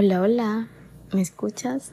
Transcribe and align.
Hola, 0.00 0.20
hola, 0.20 0.68
¿me 1.12 1.22
escuchas? 1.22 1.90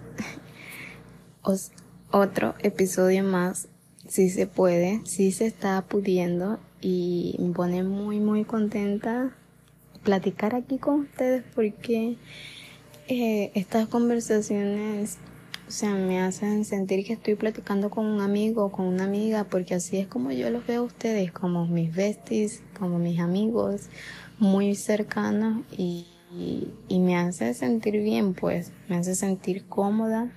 Otro 2.12 2.54
episodio 2.60 3.24
más, 3.24 3.68
si 4.08 4.30
se 4.30 4.46
puede, 4.46 5.02
si 5.06 5.32
se 5.32 5.48
está 5.48 5.82
pudiendo 5.82 6.60
y 6.82 7.36
me 7.40 7.52
pone 7.52 7.82
muy, 7.82 8.20
muy 8.20 8.44
contenta 8.44 9.36
platicar 10.04 10.54
aquí 10.54 10.78
con 10.78 11.00
ustedes 11.00 11.44
porque 11.56 12.18
eh, 13.08 13.52
estas 13.56 13.88
conversaciones 13.88 15.18
o 15.68 15.72
sea, 15.72 15.96
me 15.96 16.22
hacen 16.22 16.64
sentir 16.64 17.08
que 17.08 17.14
estoy 17.14 17.34
platicando 17.34 17.90
con 17.90 18.06
un 18.06 18.22
amigo 18.22 18.72
con 18.72 18.86
una 18.86 19.06
amiga, 19.06 19.46
porque 19.46 19.74
así 19.74 19.98
es 19.98 20.06
como 20.06 20.32
yo 20.32 20.52
los 20.52 20.68
veo 20.68 20.82
a 20.82 20.86
ustedes, 20.86 21.32
como 21.32 21.66
mis 21.66 21.92
besties, 21.96 22.62
como 22.78 23.00
mis 23.00 23.20
amigos, 23.20 23.90
muy 24.38 24.76
cercanos 24.76 25.64
y, 25.76 26.06
y, 26.38 27.00
me 27.00 27.18
hace 27.18 27.54
sentir 27.54 28.02
bien, 28.02 28.34
pues, 28.34 28.72
me 28.90 28.98
hace 28.98 29.16
sentir 29.16 29.66
cómoda. 29.68 30.32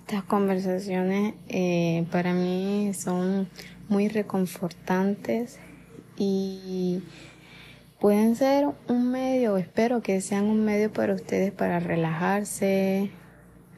Estas 0.00 0.24
conversaciones 0.24 1.34
eh, 1.48 2.06
para 2.10 2.32
mí 2.34 2.92
son 2.94 3.48
muy 3.88 4.08
reconfortantes 4.08 5.58
y 6.16 7.02
pueden 8.00 8.36
ser 8.36 8.68
un 8.88 9.10
medio, 9.10 9.56
espero 9.56 10.02
que 10.02 10.20
sean 10.20 10.44
un 10.44 10.64
medio 10.64 10.92
para 10.92 11.14
ustedes 11.14 11.52
para 11.52 11.78
relajarse, 11.78 13.10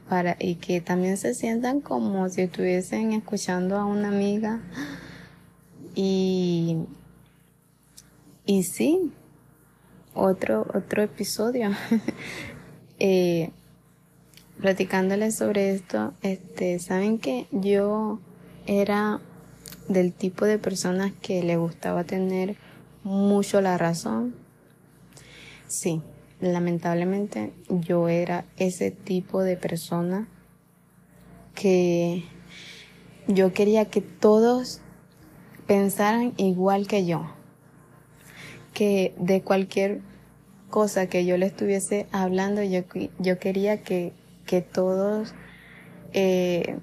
para 0.09 0.37
y 0.39 0.57
que 0.57 0.81
también 0.81 1.17
se 1.17 1.35
sientan 1.35 1.81
como 1.81 2.29
si 2.29 2.43
estuviesen 2.43 3.13
escuchando 3.13 3.77
a 3.77 3.85
una 3.85 4.09
amiga 4.09 4.61
y 5.95 6.79
y 8.47 8.63
sí 8.65 9.13
otro 10.15 10.67
otro 10.75 11.03
episodio. 11.03 11.71
Eh, 13.01 13.51
platicándoles 14.61 15.35
sobre 15.35 15.75
esto 15.75 16.15
este 16.23 16.79
saben 16.79 17.19
que 17.19 17.49
yo 17.51 18.21
era 18.67 19.21
del 19.89 20.13
tipo 20.13 20.45
de 20.45 20.61
personas 20.61 21.13
que 21.21 21.43
le 21.43 21.57
gustaba 21.57 22.05
tener 22.05 22.55
mucho 23.03 23.61
la 23.61 23.77
razón. 23.79 24.37
Sí 25.67 26.03
lamentablemente 26.53 27.53
yo 27.69 28.09
era 28.09 28.45
ese 28.57 28.91
tipo 28.91 29.43
de 29.43 29.57
persona 29.57 30.29
que 31.55 32.25
yo 33.29 33.53
quería 33.53 33.87
que 33.87 34.01
todos 34.01 34.81
pensaran 35.67 36.35
igual 36.37 36.87
que 36.87 37.07
yo, 37.07 37.27
que 38.75 39.15
de 39.19 39.41
cualquier 39.41 40.01
cosa 40.69 41.07
que 41.07 41.25
yo 41.25 41.39
le 41.39 41.47
estuviese 41.47 42.07
hablando, 42.13 42.63
yo, 42.63 42.81
yo 43.19 43.39
quería 43.39 43.83
que, 43.83 44.13
que 44.45 44.61
todos 44.61 45.35
eh, 46.13 46.79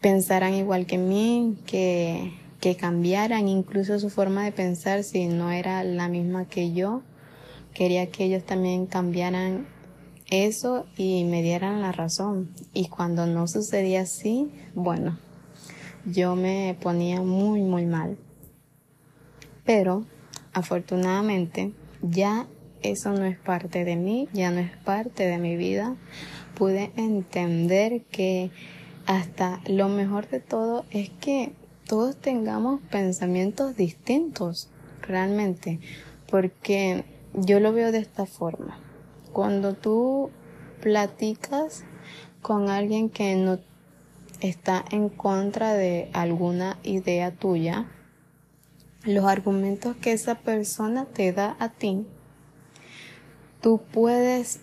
pensaran 0.00 0.54
igual 0.54 0.86
que 0.86 0.96
mí, 0.98 1.58
que, 1.66 2.32
que 2.60 2.76
cambiaran 2.76 3.48
incluso 3.48 3.98
su 3.98 4.08
forma 4.08 4.44
de 4.44 4.52
pensar 4.52 5.04
si 5.04 5.26
no 5.26 5.50
era 5.50 5.84
la 5.84 6.08
misma 6.08 6.46
que 6.46 6.72
yo 6.72 7.02
quería 7.74 8.10
que 8.10 8.24
ellos 8.24 8.44
también 8.44 8.86
cambiaran 8.86 9.66
eso 10.30 10.86
y 10.96 11.24
me 11.24 11.42
dieran 11.42 11.82
la 11.82 11.92
razón. 11.92 12.50
Y 12.72 12.88
cuando 12.88 13.26
no 13.26 13.46
sucedía 13.48 14.02
así, 14.02 14.50
bueno, 14.74 15.18
yo 16.04 16.36
me 16.36 16.76
ponía 16.80 17.20
muy, 17.22 17.60
muy 17.60 17.86
mal. 17.86 18.16
Pero, 19.64 20.04
afortunadamente, 20.52 21.72
ya 22.02 22.46
eso 22.82 23.12
no 23.12 23.24
es 23.24 23.38
parte 23.38 23.84
de 23.84 23.96
mí, 23.96 24.28
ya 24.32 24.50
no 24.50 24.58
es 24.60 24.76
parte 24.78 25.26
de 25.26 25.38
mi 25.38 25.56
vida. 25.56 25.96
Pude 26.54 26.92
entender 26.96 28.02
que 28.02 28.50
hasta 29.06 29.60
lo 29.66 29.88
mejor 29.88 30.28
de 30.28 30.40
todo 30.40 30.84
es 30.90 31.10
que 31.10 31.52
todos 31.86 32.16
tengamos 32.16 32.80
pensamientos 32.90 33.76
distintos, 33.76 34.68
realmente, 35.02 35.80
porque 36.30 37.04
yo 37.34 37.60
lo 37.60 37.72
veo 37.72 37.92
de 37.92 37.98
esta 37.98 38.26
forma. 38.26 38.78
Cuando 39.32 39.74
tú 39.74 40.30
platicas 40.80 41.84
con 42.40 42.68
alguien 42.68 43.08
que 43.08 43.34
no 43.36 43.58
está 44.40 44.84
en 44.90 45.08
contra 45.08 45.74
de 45.74 46.10
alguna 46.12 46.78
idea 46.82 47.30
tuya, 47.30 47.86
los 49.04 49.24
argumentos 49.24 49.96
que 49.96 50.12
esa 50.12 50.36
persona 50.36 51.06
te 51.06 51.32
da 51.32 51.56
a 51.58 51.70
ti, 51.70 52.06
tú 53.60 53.82
puedes, 53.92 54.60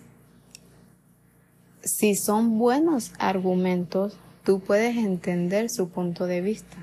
si 1.84 2.16
son 2.16 2.58
buenos 2.58 3.14
argumentos, 3.20 4.18
tú 4.44 4.60
puedes 4.60 4.98
entender 4.98 5.70
su 5.70 5.90
punto 5.90 6.26
de 6.26 6.42
vista 6.42 6.78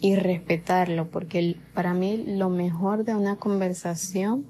y 0.00 0.16
respetarlo, 0.16 1.08
porque 1.10 1.56
para 1.74 1.94
mí 1.94 2.24
lo 2.26 2.50
mejor 2.50 3.04
de 3.04 3.14
una 3.14 3.36
conversación 3.36 4.44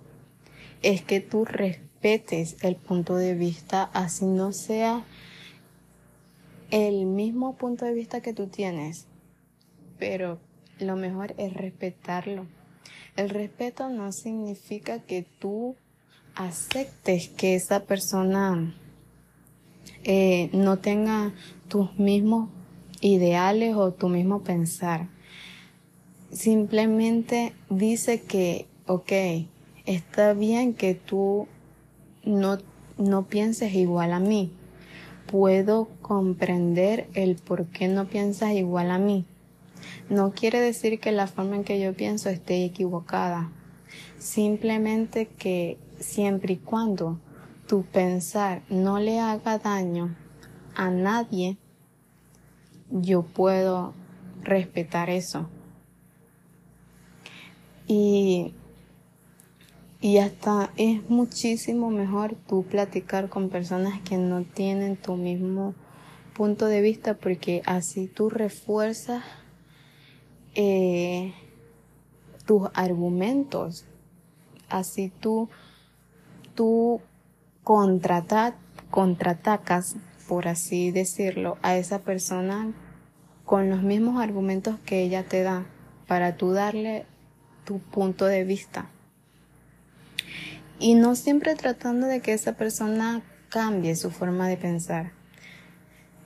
es 0.83 1.03
que 1.03 1.21
tú 1.21 1.45
respetes 1.45 2.57
el 2.63 2.77
punto 2.77 3.17
de 3.17 3.35
vista, 3.35 3.85
así 3.93 4.25
no 4.25 4.53
sea 4.53 5.05
el 6.71 7.07
mismo 7.07 7.55
punto 7.57 7.85
de 7.85 7.93
vista 7.93 8.23
que 8.23 8.33
tú 8.33 8.47
tienes, 8.47 9.07
pero 9.99 10.41
lo 10.79 10.97
mejor 10.97 11.35
es 11.39 11.53
respetarlo. 11.55 12.47
El 13.17 13.29
respeto 13.29 13.89
no 13.89 14.13
significa 14.13 15.01
que 15.01 15.27
tú 15.39 15.77
aceptes 16.35 17.29
que 17.29 17.55
esa 17.55 17.85
persona 17.85 18.75
eh, 20.05 20.51
no 20.53 20.79
tenga 20.79 21.33
tus 21.69 21.97
mismos 21.99 22.49
ideales 23.01 23.77
o 23.77 23.93
tu 23.93 24.09
mismo 24.09 24.43
pensar. 24.43 25.09
Simplemente 26.31 27.53
dice 27.69 28.23
que, 28.23 28.67
ok, 28.87 29.13
está 29.85 30.33
bien 30.33 30.73
que 30.73 30.95
tú 30.95 31.47
no, 32.25 32.59
no 32.97 33.27
pienses 33.27 33.75
igual 33.75 34.13
a 34.13 34.21
mí. 34.21 34.53
Puedo 35.31 35.89
comprender 36.01 37.09
el 37.15 37.37
por 37.37 37.67
qué 37.67 37.89
no 37.89 38.07
piensas 38.07 38.53
igual 38.53 38.91
a 38.91 38.99
mí. 38.99 39.27
No 40.09 40.33
quiere 40.33 40.61
decir 40.61 41.01
que 41.01 41.13
la 41.13 41.27
forma 41.27 41.57
en 41.57 41.65
que 41.65 41.81
yo 41.81 41.95
pienso 41.95 42.29
esté 42.29 42.65
equivocada. 42.65 43.51
Simplemente 44.19 45.27
que 45.27 45.79
siempre 45.99 46.55
y 46.55 46.57
cuando 46.57 47.21
tu 47.67 47.85
pensar 47.85 48.63
no 48.69 48.99
le 48.99 49.21
haga 49.21 49.59
daño 49.59 50.17
a 50.75 50.91
nadie, 50.91 51.57
yo 52.91 53.23
puedo 53.23 53.95
respetar 54.43 55.11
eso. 55.11 55.49
Y 57.87 58.55
y 60.03 60.19
hasta 60.19 60.73
es 60.77 61.09
muchísimo 61.09 61.89
mejor 61.89 62.35
tú 62.49 62.65
platicar 62.65 63.29
con 63.29 63.51
personas 63.51 64.01
que 64.01 64.17
no 64.17 64.43
tienen 64.43 64.97
tu 64.97 65.15
mismo 65.15 65.77
punto 66.35 66.67
de 66.67 66.81
vista 66.81 67.15
porque 67.15 67.63
así 67.67 68.09
tú 68.09 68.29
refuerzas 68.29 69.23
eh, 70.55 71.35
tus 72.47 72.69
argumentos. 72.75 73.85
Así 74.69 75.11
tú, 75.21 75.49
tú 76.55 77.01
contraatacas, 77.65 79.97
por 80.29 80.49
así 80.49 80.91
decirlo, 80.91 81.59
a 81.63 81.77
esa 81.77 82.01
persona 82.01 82.73
con 83.45 83.71
los 83.71 83.83
mismos 83.83 84.23
argumentos 84.23 84.77
que 84.87 85.03
ella 85.03 85.25
te 85.25 85.43
da 85.43 85.67
para 86.07 86.37
tú 86.37 86.53
darle 86.53 87.07
tu 87.65 87.79
punto 87.79 88.27
de 88.27 88.45
vista 88.45 88.89
y 90.83 90.95
no 90.95 91.15
siempre 91.15 91.55
tratando 91.55 92.09
de 92.09 92.21
que 92.21 92.33
esa 92.33 92.55
persona 92.55 93.23
cambie 93.49 93.95
su 93.95 94.11
forma 94.11 94.49
de 94.49 94.57
pensar. 94.57 95.13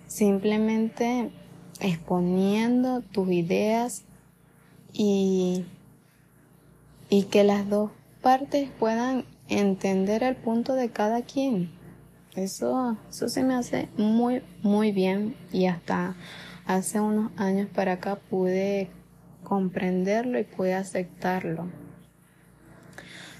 Simplemente 0.06 1.30
exponiendo 1.78 3.02
tus 3.02 3.30
ideas 3.30 4.05
y, 4.96 5.64
y 7.10 7.25
que 7.25 7.44
las 7.44 7.69
dos 7.69 7.90
partes 8.22 8.70
puedan 8.78 9.25
entender 9.48 10.22
el 10.22 10.37
punto 10.37 10.75
de 10.75 10.90
cada 10.90 11.22
quien. 11.22 11.70
Eso, 12.34 12.96
eso 13.08 13.28
se 13.28 13.43
me 13.43 13.54
hace 13.54 13.88
muy, 13.96 14.43
muy 14.62 14.93
bien 14.93 15.37
y 15.52 15.66
hasta 15.66 16.16
hace 16.66 17.00
unos 17.00 17.31
años 17.37 17.69
para 17.75 17.93
acá 17.93 18.16
pude 18.16 18.90
comprenderlo 19.44 20.38
y 20.38 20.44
pude 20.44 20.75
aceptarlo. 20.75 21.70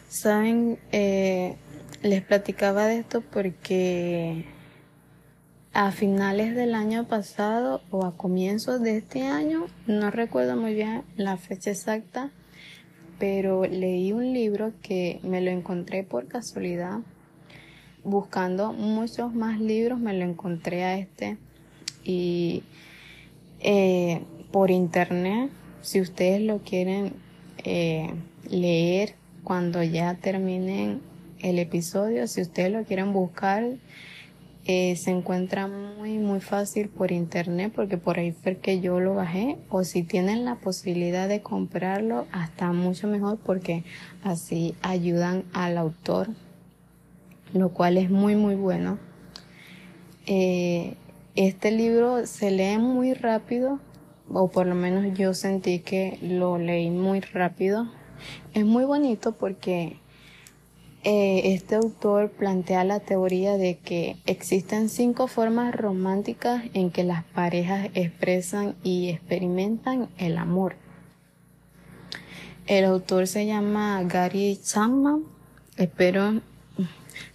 Saben, 0.09 0.79
eh, 0.93 1.56
les 2.02 2.23
platicaba 2.23 2.87
de 2.87 2.99
esto 2.99 3.20
porque 3.20 4.47
a 5.76 5.93
finales 5.93 6.55
del 6.55 6.75
año 6.75 7.05
pasado 7.06 7.82
o 7.90 8.06
a 8.06 8.17
comienzos 8.17 8.81
de 8.81 8.96
este 8.96 9.26
año, 9.26 9.67
no 9.87 10.11
recuerdo 10.11 10.56
muy 10.56 10.73
bien 10.73 11.02
la 11.19 11.37
fecha 11.37 11.70
exacta, 11.70 12.31
pero 13.19 13.67
leí 13.67 14.11
un 14.14 14.32
libro 14.32 14.73
que 14.81 15.20
me 15.23 15.43
lo 15.43 15.50
encontré 15.50 16.02
por 16.02 16.28
casualidad. 16.28 17.00
Buscando 18.05 18.73
muchos 18.73 19.34
más 19.34 19.61
libros 19.61 20.00
me 20.00 20.14
lo 20.14 20.25
encontré 20.25 20.82
a 20.82 20.96
este. 20.96 21.37
Y 22.05 22.62
eh, 23.61 24.23
por 24.52 24.70
internet, 24.70 25.50
si 25.82 26.00
ustedes 26.00 26.40
lo 26.40 26.61
quieren 26.61 27.12
eh, 27.64 28.14
leer 28.49 29.14
cuando 29.44 29.82
ya 29.82 30.14
terminen 30.14 31.02
el 31.40 31.58
episodio, 31.58 32.26
si 32.28 32.40
ustedes 32.40 32.73
lo 32.73 32.84
quieren 32.84 33.12
buscar, 33.12 33.62
eh, 34.66 34.96
se 34.96 35.10
encuentra 35.10 35.66
muy 35.66 36.18
muy 36.18 36.40
fácil 36.40 36.88
por 36.88 37.12
internet 37.12 37.72
porque 37.74 37.98
por 37.98 38.18
ahí 38.18 38.32
fue 38.32 38.56
que 38.56 38.80
yo 38.80 39.00
lo 39.00 39.14
bajé 39.14 39.58
o 39.68 39.84
si 39.84 40.02
tienen 40.02 40.44
la 40.44 40.56
posibilidad 40.56 41.28
de 41.28 41.40
comprarlo 41.40 42.26
hasta 42.32 42.72
mucho 42.72 43.06
mejor 43.06 43.38
porque 43.38 43.84
así 44.22 44.74
ayudan 44.82 45.44
al 45.52 45.78
autor 45.78 46.28
lo 47.52 47.70
cual 47.70 47.96
es 47.96 48.10
muy 48.10 48.36
muy 48.36 48.54
bueno. 48.54 48.98
Eh, 50.26 50.94
este 51.34 51.70
libro 51.70 52.26
se 52.26 52.50
lee 52.50 52.78
muy 52.78 53.14
rápido 53.14 53.78
o 54.28 54.48
por 54.48 54.66
lo 54.66 54.74
menos 54.74 55.16
yo 55.16 55.34
sentí 55.34 55.80
que 55.80 56.18
lo 56.22 56.58
leí 56.58 56.90
muy 56.90 57.20
rápido. 57.20 57.88
Es 58.54 58.64
muy 58.64 58.84
bonito 58.84 59.32
porque 59.32 59.98
eh, 61.08 61.55
este 61.55 61.76
autor 61.76 62.31
plantea 62.31 62.82
la 62.82 62.99
teoría 62.99 63.56
de 63.56 63.79
que 63.79 64.17
existen 64.26 64.88
cinco 64.88 65.29
formas 65.29 65.73
románticas 65.73 66.64
en 66.75 66.91
que 66.91 67.05
las 67.05 67.23
parejas 67.23 67.91
expresan 67.94 68.75
y 68.82 69.11
experimentan 69.11 70.08
el 70.19 70.37
amor. 70.37 70.75
El 72.67 72.87
autor 72.87 73.29
se 73.29 73.47
llama 73.47 74.03
Gary 74.03 74.58
Chapman. 74.61 75.23
Espero 75.76 76.41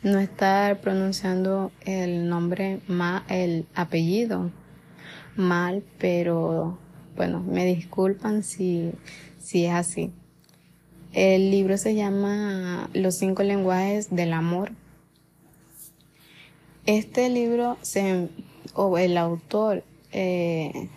no 0.04 0.20
estar 0.20 0.82
pronunciando 0.82 1.72
el 1.86 2.28
nombre 2.28 2.82
mal, 2.90 3.24
el 3.30 3.68
apellido 3.74 4.52
mal, 5.38 5.82
pero 5.98 6.78
bueno, 7.16 7.40
me 7.40 7.64
disculpan 7.64 8.44
si, 8.44 8.92
si 9.40 9.66
es 9.66 9.72
así. 9.72 10.12
El 11.14 11.52
libro 11.52 11.78
se 11.78 11.94
llama 11.94 12.90
Los 12.94 13.16
cinco 13.16 13.44
lenguajes 13.44 14.16
del 14.16 14.32
amor. 14.32 14.72
Este 16.86 17.30
libro 17.30 17.78
se, 17.82 18.30
o 18.76 18.98
el 18.98 19.18
autor 19.18 19.84
eh, 20.14 20.88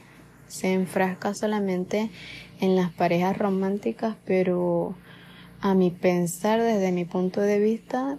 se 0.46 0.72
enfrasca 0.72 1.34
solamente 1.34 2.10
en 2.60 2.76
las 2.76 2.92
parejas 2.92 3.36
románticas, 3.36 4.14
pero 4.24 4.94
a 5.60 5.74
mi 5.74 5.90
pensar, 5.90 6.62
desde 6.62 6.92
mi 6.92 7.04
punto 7.04 7.40
de 7.40 7.58
vista, 7.58 8.16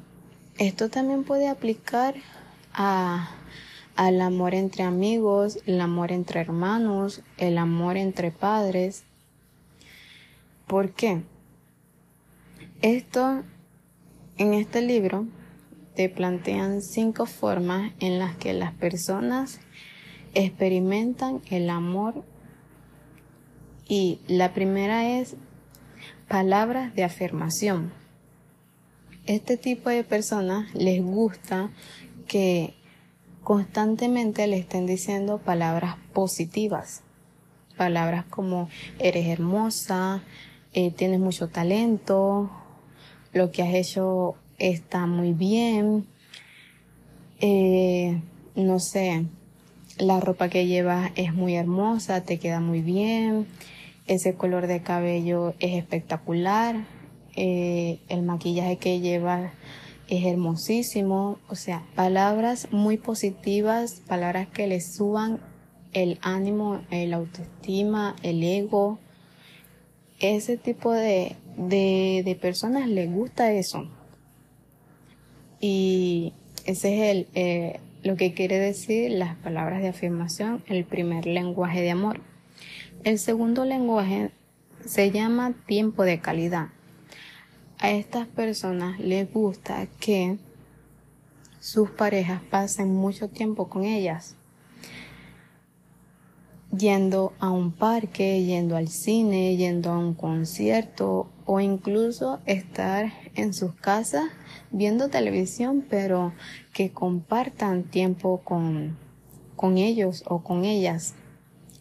esto 0.58 0.90
también 0.90 1.24
puede 1.24 1.48
aplicar 1.48 2.16
a, 2.74 3.30
al 3.96 4.20
amor 4.20 4.54
entre 4.54 4.84
amigos, 4.84 5.60
el 5.66 5.80
amor 5.80 6.12
entre 6.12 6.42
hermanos, 6.42 7.22
el 7.38 7.58
amor 7.58 7.96
entre 7.96 8.32
padres. 8.32 9.06
¿Por 10.68 10.92
qué? 10.92 11.22
Esto, 12.82 13.44
en 14.38 14.54
este 14.54 14.82
libro, 14.82 15.26
te 15.96 16.10
plantean 16.10 16.82
cinco 16.82 17.26
formas 17.26 17.94
en 18.00 18.20
las 18.20 18.36
que 18.36 18.54
las 18.54 18.74
personas 18.74 19.60
experimentan 20.34 21.42
el 21.50 21.70
amor 21.70 22.24
y 23.88 24.20
la 24.28 24.54
primera 24.54 25.10
es 25.10 25.38
palabras 26.28 26.94
de 26.96 27.06
afirmación. 27.06 27.94
Este 29.26 29.58
tipo 29.58 29.90
de 29.90 30.04
personas 30.04 30.74
les 30.76 31.02
gusta 31.02 31.72
que 32.28 32.74
constantemente 33.44 34.48
le 34.48 34.58
estén 34.58 34.86
diciendo 34.86 35.38
palabras 35.38 35.96
positivas. 36.14 37.04
Palabras 37.78 38.26
como 38.26 38.70
eres 39.00 39.28
hermosa, 39.28 40.24
eh, 40.74 40.92
tienes 40.92 41.20
mucho 41.20 41.48
talento, 41.48 42.52
lo 43.36 43.52
que 43.52 43.64
has 43.64 43.74
hecho 43.74 44.36
está 44.60 45.08
muy 45.08 45.34
bien, 45.34 46.08
eh, 47.42 48.22
no 48.56 48.80
sé, 48.80 49.26
la 49.98 50.22
ropa 50.22 50.48
que 50.48 50.68
llevas 50.68 51.12
es 51.16 51.34
muy 51.34 51.56
hermosa, 51.56 52.24
te 52.24 52.40
queda 52.40 52.62
muy 52.62 52.80
bien, 52.80 53.46
ese 54.08 54.36
color 54.36 54.68
de 54.68 54.82
cabello 54.82 55.54
es 55.60 55.78
espectacular, 55.78 56.86
eh, 57.36 58.00
el 58.08 58.22
maquillaje 58.22 58.78
que 58.78 59.02
llevas 59.02 59.52
es 60.08 60.26
hermosísimo, 60.26 61.38
o 61.50 61.56
sea, 61.56 61.84
palabras 61.94 62.70
muy 62.72 62.96
positivas, 62.96 64.02
palabras 64.08 64.48
que 64.48 64.68
le 64.68 64.80
suban 64.80 65.42
el 65.92 66.20
ánimo, 66.22 66.84
el 66.90 67.14
autoestima, 67.14 68.16
el 68.24 68.42
ego, 68.44 68.98
ese 70.22 70.56
tipo 70.56 70.94
de, 70.94 71.36
de, 71.58 72.38
personas 72.42 72.88
les 72.88 73.12
gusta 73.12 73.52
eso. 73.52 73.88
Y 75.60 76.34
ese 76.66 76.96
es 76.96 77.16
el, 77.16 77.28
eh, 77.34 77.80
lo 78.04 78.16
que 78.18 78.34
quiere 78.34 78.60
decir 78.60 79.12
las 79.12 79.36
palabras 79.38 79.82
de 79.82 79.90
afirmación, 79.90 80.64
el 80.68 80.86
primer 80.86 81.26
lenguaje 81.26 81.82
de 81.82 81.92
amor. 81.92 82.22
El 83.04 83.20
segundo 83.20 83.66
lenguaje 83.66 84.32
se 84.86 85.12
llama 85.12 85.54
tiempo 85.66 86.04
de 86.04 86.20
calidad. 86.20 86.70
A 87.80 87.92
estas 87.92 88.28
personas 88.28 89.00
les 89.00 89.32
gusta 89.32 89.88
que 90.00 90.38
sus 91.60 91.90
parejas 91.90 92.42
pasen 92.50 92.94
mucho 92.94 93.28
tiempo 93.28 93.70
con 93.70 93.84
ellas 93.84 94.36
yendo 96.78 97.34
a 97.40 97.50
un 97.50 97.72
parque, 97.72 98.44
yendo 98.44 98.76
al 98.76 98.88
cine, 98.88 99.56
yendo 99.58 99.92
a 99.92 99.98
un 99.98 100.14
concierto 100.14 101.30
o 101.46 101.60
incluso 101.60 102.40
estar 102.46 103.14
en 103.36 103.54
sus 103.54 103.74
casas 103.76 104.26
viendo 104.72 105.10
televisión, 105.10 105.86
pero 105.90 106.34
que 106.74 106.92
compartan 106.92 107.84
tiempo 107.84 108.42
con, 108.44 108.98
con 109.56 109.78
ellos 109.78 110.24
o 110.28 110.44
con 110.44 110.66
ellas. 110.66 111.14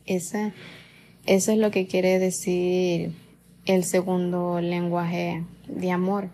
Ese, 0.07 0.53
eso 1.27 1.53
es 1.53 1.59
lo 1.59 1.71
que 1.71 1.87
quiere 1.87 2.19
decir 2.19 3.15
el 3.65 3.85
segundo 3.85 4.61
lenguaje 4.61 5.45
de 5.67 5.91
amor, 5.91 6.29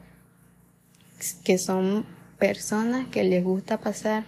que 1.44 1.58
son 1.58 2.04
personas 2.38 3.06
que 3.08 3.22
les 3.22 3.44
gusta 3.44 3.78
pasar 3.78 4.24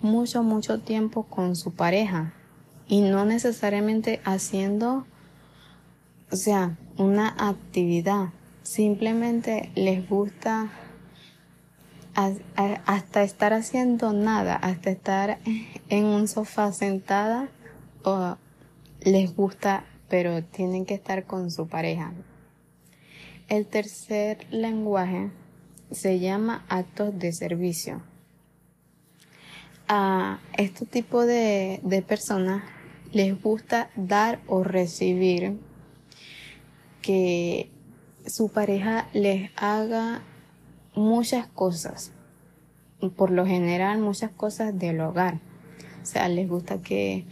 mucho, 0.00 0.42
mucho 0.42 0.80
tiempo 0.80 1.22
con 1.22 1.56
su 1.56 1.72
pareja 1.72 2.34
y 2.88 3.00
no 3.00 3.24
necesariamente 3.24 4.20
haciendo, 4.24 5.06
o 6.30 6.36
sea, 6.36 6.76
una 6.98 7.34
actividad. 7.38 8.30
Simplemente 8.62 9.70
les 9.74 10.08
gusta 10.08 10.70
hasta 12.14 13.22
estar 13.22 13.52
haciendo 13.52 14.12
nada, 14.12 14.54
hasta 14.54 14.90
estar 14.90 15.38
en 15.88 16.04
un 16.04 16.28
sofá 16.28 16.72
sentada 16.72 17.48
o 18.04 18.36
les 19.00 19.34
gusta, 19.34 19.84
pero 20.08 20.44
tienen 20.44 20.84
que 20.84 20.94
estar 20.94 21.24
con 21.24 21.50
su 21.50 21.66
pareja. 21.68 22.12
El 23.48 23.66
tercer 23.66 24.46
lenguaje 24.50 25.30
se 25.90 26.20
llama 26.20 26.64
actos 26.68 27.18
de 27.18 27.32
servicio. 27.32 28.02
A 29.88 30.38
este 30.56 30.86
tipo 30.86 31.26
de, 31.26 31.80
de 31.82 32.02
personas 32.02 32.62
les 33.12 33.40
gusta 33.42 33.90
dar 33.96 34.40
o 34.46 34.62
recibir 34.62 35.58
que 37.02 37.71
su 38.26 38.48
pareja 38.50 39.08
les 39.12 39.50
haga 39.56 40.22
muchas 40.94 41.46
cosas, 41.46 42.12
por 43.16 43.30
lo 43.30 43.46
general 43.46 44.00
muchas 44.00 44.30
cosas 44.30 44.78
del 44.78 45.00
hogar. 45.00 45.40
O 46.02 46.06
sea, 46.06 46.28
les 46.28 46.48
gusta 46.48 46.82
que, 46.82 47.26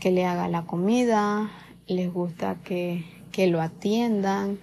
que 0.00 0.10
le 0.10 0.24
haga 0.26 0.48
la 0.48 0.66
comida, 0.66 1.50
les 1.86 2.12
gusta 2.12 2.56
que, 2.64 3.04
que 3.32 3.46
lo 3.46 3.60
atiendan, 3.60 4.58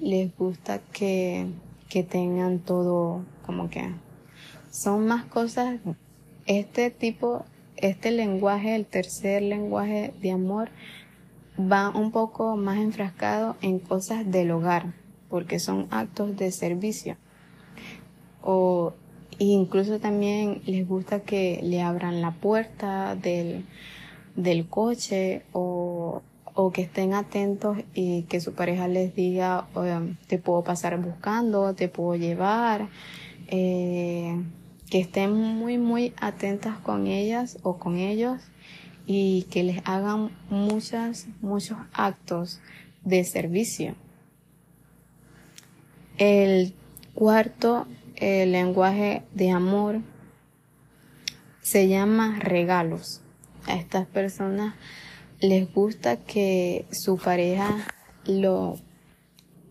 les 0.00 0.36
gusta 0.36 0.80
que, 0.92 1.46
que 1.88 2.02
tengan 2.02 2.58
todo 2.58 3.24
como 3.46 3.70
que 3.70 3.94
son 4.70 5.06
más 5.06 5.24
cosas, 5.24 5.78
este 6.46 6.90
tipo 6.90 7.44
este 7.76 8.10
lenguaje, 8.10 8.74
el 8.74 8.86
tercer 8.86 9.42
lenguaje 9.42 10.14
de 10.20 10.30
amor, 10.30 10.70
va 11.58 11.90
un 11.90 12.12
poco 12.12 12.56
más 12.56 12.78
enfrascado 12.78 13.56
en 13.62 13.78
cosas 13.78 14.30
del 14.30 14.50
hogar, 14.52 14.94
porque 15.34 15.58
son 15.58 15.88
actos 15.90 16.36
de 16.36 16.52
servicio. 16.52 17.16
O 18.40 18.92
incluso 19.40 19.98
también 19.98 20.62
les 20.64 20.86
gusta 20.86 21.22
que 21.22 21.58
le 21.60 21.82
abran 21.82 22.22
la 22.22 22.30
puerta 22.30 23.16
del, 23.16 23.64
del 24.36 24.68
coche 24.68 25.42
o, 25.52 26.22
o 26.54 26.70
que 26.70 26.82
estén 26.82 27.14
atentos 27.14 27.78
y 27.94 28.22
que 28.28 28.40
su 28.40 28.52
pareja 28.52 28.86
les 28.86 29.16
diga, 29.16 29.66
te 30.28 30.38
puedo 30.38 30.62
pasar 30.62 31.00
buscando, 31.00 31.74
te 31.74 31.88
puedo 31.88 32.14
llevar, 32.14 32.86
eh, 33.48 34.40
que 34.88 35.00
estén 35.00 35.32
muy, 35.34 35.78
muy 35.78 36.12
atentas 36.20 36.78
con 36.78 37.08
ellas 37.08 37.58
o 37.64 37.76
con 37.78 37.96
ellos 37.96 38.40
y 39.04 39.48
que 39.50 39.64
les 39.64 39.82
hagan 39.84 40.30
muchas, 40.48 41.26
muchos 41.40 41.78
actos 41.92 42.60
de 43.02 43.24
servicio. 43.24 43.96
El 46.18 46.74
cuarto 47.14 47.86
el 48.16 48.52
lenguaje 48.52 49.22
de 49.34 49.50
amor 49.50 50.00
se 51.60 51.88
llama 51.88 52.38
regalos. 52.40 53.20
A 53.66 53.74
estas 53.74 54.06
personas 54.06 54.74
les 55.40 55.72
gusta 55.72 56.16
que 56.16 56.86
su 56.92 57.16
pareja 57.16 57.86
lo, 58.26 58.78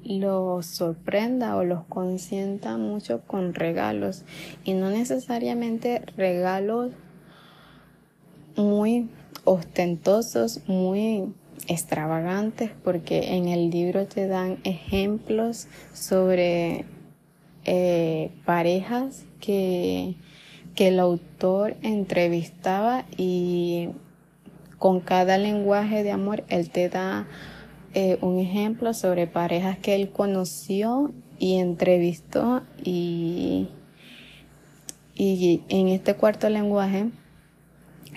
lo 0.04 0.62
sorprenda 0.64 1.56
o 1.56 1.64
los 1.64 1.86
consienta 1.86 2.78
mucho 2.78 3.22
con 3.22 3.54
regalos 3.54 4.24
y 4.64 4.74
no 4.74 4.90
necesariamente 4.90 6.02
regalos 6.18 6.92
muy 8.58 9.10
ostentosos, 9.46 10.68
muy 10.68 11.34
extravagantes, 11.68 12.72
porque 12.84 13.36
en 13.36 13.48
el 13.48 13.70
libro 13.70 14.06
te 14.06 14.28
dan 14.28 14.60
ejemplos 14.64 15.68
sobre 15.94 16.86
eh, 17.66 18.32
parejas 18.46 19.26
que, 19.40 20.16
que 20.76 20.90
el 20.90 21.00
autor 21.00 21.76
entrevistaba 21.82 23.06
y 23.18 23.90
con 24.78 25.00
cada 25.00 25.38
lenguaje 25.38 26.04
de 26.04 26.12
amor 26.12 26.44
él 26.50 26.70
te 26.70 26.90
da 26.90 27.26
eh, 27.94 28.18
un 28.22 28.40
ejemplo 28.40 28.94
sobre 28.94 29.28
parejas 29.28 29.78
que 29.78 29.96
él 29.96 30.10
conoció 30.10 31.14
y 31.40 31.56
entrevistó 31.56 32.64
y, 32.84 33.70
y 35.16 35.62
en 35.70 35.88
este 35.88 36.16
cuarto 36.16 36.50
lenguaje 36.50 37.12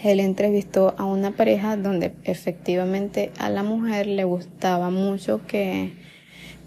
él 0.03 0.21
entrevistó 0.21 0.95
a 0.99 1.05
una 1.05 1.33
pareja 1.33 1.77
donde 1.77 2.15
efectivamente 2.25 3.33
a 3.39 3.51
la 3.51 3.63
mujer 3.63 4.07
le 4.07 4.25
gustaba 4.25 4.91
mucho 4.91 5.41
que, 5.47 5.93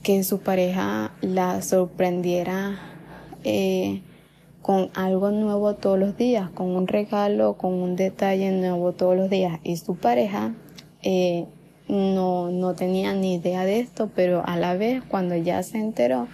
que 0.04 0.24
su 0.24 0.40
pareja 0.40 1.14
la 1.22 1.62
sorprendiera 1.62 2.80
eh, 3.44 4.02
con 4.62 4.90
algo 4.94 5.32
nuevo 5.32 5.76
todos 5.76 5.98
los 5.98 6.18
días, 6.18 6.50
con 6.50 6.76
un 6.76 6.88
regalo, 6.88 7.54
con 7.58 7.74
un 7.74 7.96
detalle 7.96 8.52
nuevo 8.52 8.92
todos 8.92 9.16
los 9.16 9.30
días. 9.30 9.60
Y 9.64 9.78
su 9.78 9.96
pareja 9.96 10.54
eh, 11.02 11.46
no, 11.88 12.52
no 12.52 12.76
tenía 12.76 13.14
ni 13.14 13.36
idea 13.36 13.66
de 13.66 13.80
esto, 13.80 14.10
pero 14.16 14.44
a 14.46 14.58
la 14.58 14.76
vez 14.76 15.02
cuando 15.04 15.36
ya 15.36 15.64
se 15.64 15.80
enteró, 15.80 16.28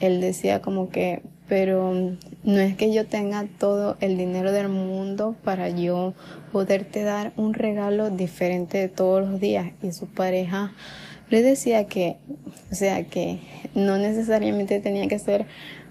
él 0.00 0.20
decía 0.20 0.60
como 0.60 0.88
que, 0.88 1.22
pero 1.50 1.92
no 2.44 2.60
es 2.60 2.76
que 2.76 2.94
yo 2.94 3.06
tenga 3.06 3.44
todo 3.58 3.96
el 3.98 4.16
dinero 4.16 4.52
del 4.52 4.68
mundo 4.68 5.34
para 5.42 5.68
yo 5.68 6.14
poderte 6.52 7.02
dar 7.02 7.32
un 7.36 7.54
regalo 7.54 8.08
diferente 8.08 8.78
de 8.78 8.88
todos 8.88 9.28
los 9.28 9.40
días. 9.40 9.72
Y 9.82 9.90
su 9.90 10.06
pareja 10.06 10.72
le 11.28 11.42
decía 11.42 11.88
que, 11.88 12.18
o 12.70 12.74
sea, 12.76 13.02
que 13.02 13.40
no 13.74 13.98
necesariamente 13.98 14.78
tenía 14.78 15.08
que 15.08 15.18
ser 15.18 15.46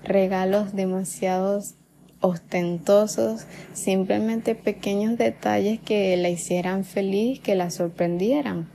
regalos 0.05 0.73
demasiados 0.73 1.75
ostentosos, 2.21 3.45
simplemente 3.73 4.55
pequeños 4.55 5.17
detalles 5.17 5.81
que 5.81 6.15
la 6.15 6.29
hicieran 6.29 6.85
feliz, 6.85 7.41
que 7.41 7.55
la 7.55 7.69
sorprendieran. 7.69 8.69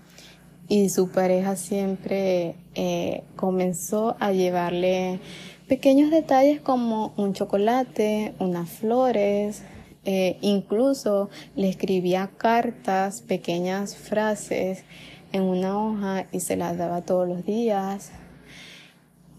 Y 0.68 0.90
su 0.90 1.10
pareja 1.10 1.56
siempre 1.56 2.56
eh, 2.74 3.22
comenzó 3.36 4.16
a 4.20 4.32
llevarle 4.32 5.20
pequeños 5.68 6.10
detalles 6.10 6.60
como 6.60 7.12
un 7.16 7.32
chocolate, 7.32 8.34
unas 8.38 8.68
flores, 8.70 9.62
eh, 10.04 10.36
incluso 10.42 11.30
le 11.56 11.68
escribía 11.68 12.30
cartas, 12.36 13.22
pequeñas 13.22 13.96
frases 13.96 14.84
en 15.32 15.42
una 15.42 15.78
hoja 15.78 16.26
y 16.30 16.40
se 16.40 16.56
las 16.56 16.76
daba 16.76 17.02
todos 17.02 17.26
los 17.26 17.44
días. 17.44 18.12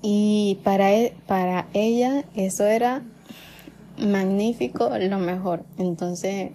Y 0.01 0.60
para, 0.63 0.94
e, 0.94 1.13
para 1.27 1.67
ella 1.74 2.25
eso 2.36 2.65
era 2.65 3.03
magnífico, 3.98 4.89
lo 5.00 5.20
mejor. 5.20 5.63
Entonces, 5.77 6.51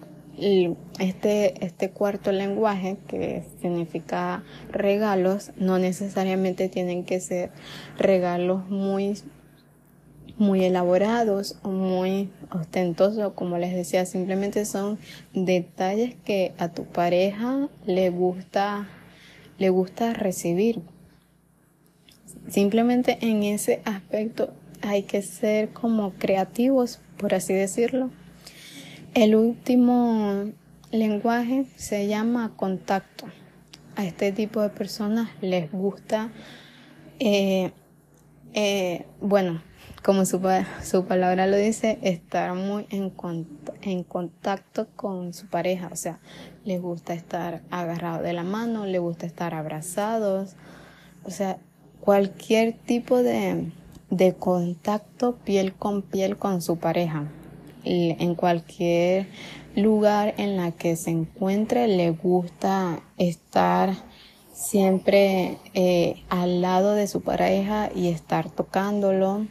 este, 0.99 1.65
este 1.65 1.91
cuarto 1.91 2.31
lenguaje, 2.31 2.97
que 3.07 3.43
significa 3.61 4.43
regalos, 4.71 5.51
no 5.57 5.79
necesariamente 5.79 6.69
tienen 6.69 7.03
que 7.03 7.19
ser 7.19 7.51
regalos 7.97 8.69
muy, 8.69 9.15
muy 10.41 10.65
elaborados 10.65 11.55
o 11.61 11.69
muy 11.69 12.31
ostentosos, 12.51 13.33
como 13.33 13.59
les 13.59 13.73
decía, 13.73 14.07
simplemente 14.07 14.65
son 14.65 14.97
detalles 15.33 16.15
que 16.25 16.53
a 16.57 16.69
tu 16.69 16.85
pareja 16.85 17.69
le 17.85 18.09
gusta, 18.09 18.89
le 19.59 19.69
gusta 19.69 20.13
recibir. 20.13 20.81
Simplemente 22.49 23.19
en 23.21 23.43
ese 23.43 23.81
aspecto 23.85 24.51
hay 24.81 25.03
que 25.03 25.21
ser 25.21 25.69
como 25.69 26.13
creativos, 26.13 26.99
por 27.17 27.35
así 27.35 27.53
decirlo. 27.53 28.09
El 29.13 29.35
último 29.35 30.51
lenguaje 30.91 31.65
se 31.75 32.07
llama 32.07 32.53
contacto. 32.55 33.27
A 33.95 34.05
este 34.05 34.31
tipo 34.31 34.61
de 34.61 34.69
personas 34.69 35.29
les 35.41 35.71
gusta, 35.71 36.31
eh, 37.19 37.71
eh, 38.53 39.05
bueno, 39.19 39.61
como 40.03 40.25
su, 40.25 40.41
su, 40.83 41.05
palabra 41.05 41.47
lo 41.47 41.57
dice, 41.57 41.99
estar 42.01 42.53
muy 42.53 42.87
en, 42.89 43.13
en 43.81 44.03
contacto 44.03 44.87
con 44.95 45.33
su 45.33 45.47
pareja. 45.47 45.89
O 45.91 45.95
sea, 45.95 46.19
les 46.65 46.81
gusta 46.81 47.13
estar 47.13 47.61
agarrados 47.69 48.23
de 48.23 48.33
la 48.33 48.43
mano, 48.43 48.85
les 48.85 49.01
gusta 49.01 49.25
estar 49.25 49.53
abrazados. 49.53 50.55
O 51.23 51.29
sea, 51.29 51.57
cualquier 51.99 52.73
tipo 52.73 53.21
de, 53.21 53.71
de 54.09 54.33
contacto 54.33 55.37
piel 55.37 55.73
con 55.73 56.01
piel 56.01 56.37
con 56.37 56.61
su 56.61 56.77
pareja. 56.77 57.25
En 57.83 58.35
cualquier 58.35 59.27
lugar 59.75 60.35
en 60.37 60.57
la 60.57 60.71
que 60.71 60.95
se 60.95 61.09
encuentre 61.09 61.87
le 61.87 62.11
gusta 62.11 62.99
estar 63.17 63.95
siempre 64.53 65.57
eh, 65.73 66.23
al 66.29 66.61
lado 66.61 66.93
de 66.93 67.07
su 67.07 67.21
pareja 67.21 67.89
y 67.95 68.09
estar 68.09 68.49
tocándolo, 68.51 69.47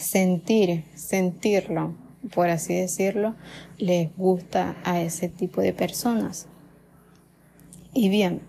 sentir, 0.00 0.84
sentirlo, 0.94 1.94
por 2.34 2.48
así 2.48 2.74
decirlo, 2.74 3.34
les 3.78 4.14
gusta 4.16 4.76
a 4.84 5.00
ese 5.00 5.28
tipo 5.28 5.60
de 5.60 5.72
personas. 5.72 6.48
Y 7.92 8.08
bien, 8.08 8.40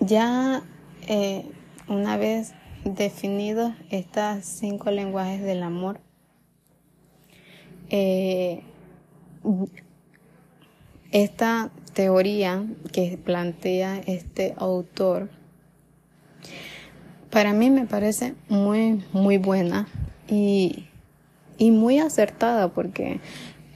ya 0.00 0.62
eh, 1.08 1.46
una 1.88 2.16
vez 2.16 2.52
definidos 2.84 3.72
estos 3.90 4.44
cinco 4.44 4.90
lenguajes 4.90 5.42
del 5.42 5.62
amor, 5.62 6.00
eh, 7.90 8.62
esta 11.10 11.70
teoría 11.94 12.64
que 12.92 13.18
plantea 13.22 13.98
este 13.98 14.54
autor, 14.56 15.30
para 17.30 17.52
mí 17.52 17.70
me 17.70 17.86
parece 17.86 18.34
muy, 18.48 19.04
muy 19.12 19.38
buena 19.38 19.88
y, 20.28 20.86
muy 21.58 21.98
acertada 21.98 22.68
porque 22.68 23.20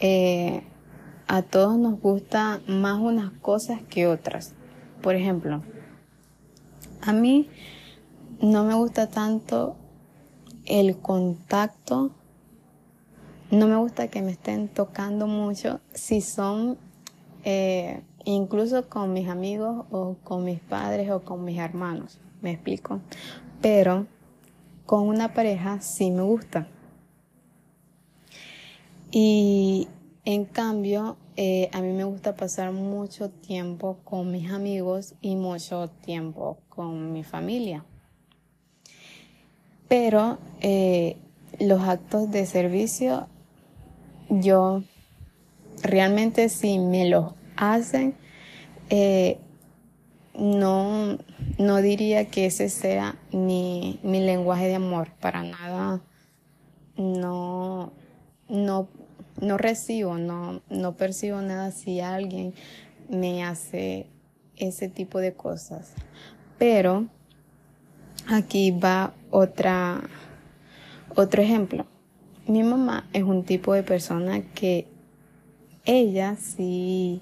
eh, 0.00 0.62
a 1.26 1.42
todos 1.42 1.78
nos 1.78 2.00
gusta 2.00 2.60
más 2.66 2.98
unas 2.98 3.32
cosas 3.40 3.80
que 3.88 4.06
otras. 4.06 4.54
Por 5.02 5.14
ejemplo, 5.14 5.62
a 7.00 7.12
mí 7.12 7.48
no 8.40 8.64
me 8.64 8.74
gusta 8.74 9.08
tanto 9.08 9.76
el 10.64 10.98
contacto. 10.98 12.10
No 13.50 13.66
me 13.66 13.76
gusta 13.76 14.08
que 14.08 14.22
me 14.22 14.32
estén 14.32 14.68
tocando 14.68 15.26
mucho 15.26 15.80
si 15.94 16.20
son 16.20 16.76
eh, 17.44 18.02
incluso 18.24 18.88
con 18.88 19.12
mis 19.12 19.28
amigos 19.28 19.86
o 19.90 20.16
con 20.22 20.44
mis 20.44 20.60
padres 20.60 21.10
o 21.10 21.20
con 21.20 21.44
mis 21.44 21.58
hermanos. 21.58 22.18
Me 22.42 22.52
explico. 22.52 23.00
Pero 23.62 24.06
con 24.88 25.06
una 25.06 25.34
pareja 25.34 25.82
sí 25.82 26.10
me 26.10 26.22
gusta. 26.22 26.66
Y 29.10 29.86
en 30.24 30.46
cambio, 30.46 31.18
eh, 31.36 31.68
a 31.74 31.82
mí 31.82 31.92
me 31.92 32.04
gusta 32.04 32.36
pasar 32.36 32.72
mucho 32.72 33.28
tiempo 33.28 33.98
con 34.02 34.30
mis 34.30 34.50
amigos 34.50 35.14
y 35.20 35.36
mucho 35.36 35.90
tiempo 35.90 36.60
con 36.70 37.12
mi 37.12 37.22
familia. 37.22 37.84
Pero 39.88 40.38
eh, 40.62 41.18
los 41.60 41.82
actos 41.82 42.30
de 42.30 42.46
servicio, 42.46 43.28
yo 44.30 44.84
realmente 45.82 46.48
si 46.48 46.78
me 46.78 47.10
los 47.10 47.34
hacen, 47.56 48.14
eh, 48.88 49.38
no, 50.38 51.18
no 51.58 51.76
diría 51.78 52.26
que 52.26 52.46
ese 52.46 52.68
sea 52.68 53.16
mi, 53.32 53.98
lenguaje 54.02 54.68
de 54.68 54.76
amor, 54.76 55.10
para 55.20 55.42
nada. 55.42 56.00
No, 56.96 57.92
no, 58.48 58.88
no 59.40 59.58
recibo, 59.58 60.16
no, 60.16 60.62
no 60.70 60.96
percibo 60.96 61.40
nada 61.42 61.72
si 61.72 62.00
alguien 62.00 62.54
me 63.08 63.44
hace 63.44 64.06
ese 64.56 64.88
tipo 64.88 65.18
de 65.18 65.34
cosas. 65.34 65.92
Pero 66.56 67.06
aquí 68.28 68.70
va 68.70 69.12
otra, 69.30 70.02
otro 71.16 71.42
ejemplo. 71.42 71.86
Mi 72.46 72.62
mamá 72.62 73.08
es 73.12 73.24
un 73.24 73.44
tipo 73.44 73.74
de 73.74 73.82
persona 73.82 74.42
que 74.54 74.86
ella 75.84 76.36
sí, 76.36 77.20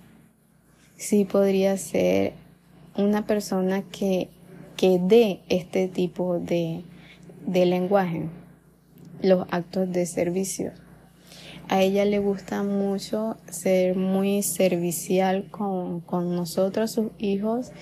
sí 0.97 1.25
podría 1.25 1.77
ser 1.79 2.35
una 2.97 3.27
persona 3.27 3.83
que, 3.83 4.29
que 4.77 4.99
dé 5.03 5.41
este 5.49 5.89
tipo 5.89 6.39
de, 6.39 6.83
de 7.47 7.67
lenguaje, 7.67 8.29
los 9.23 9.47
actos 9.51 9.93
de 9.93 10.07
servicio. 10.07 10.73
A 11.69 11.83
ella 11.83 12.05
le 12.05 12.21
gusta 12.21 12.63
mucho 12.63 13.37
ser 13.51 13.97
muy 13.97 14.43
servicial 14.43 15.49
con, 15.51 16.01
con 16.01 16.37
nosotros, 16.37 16.93
sus 16.93 17.11
hijos, 17.19 17.73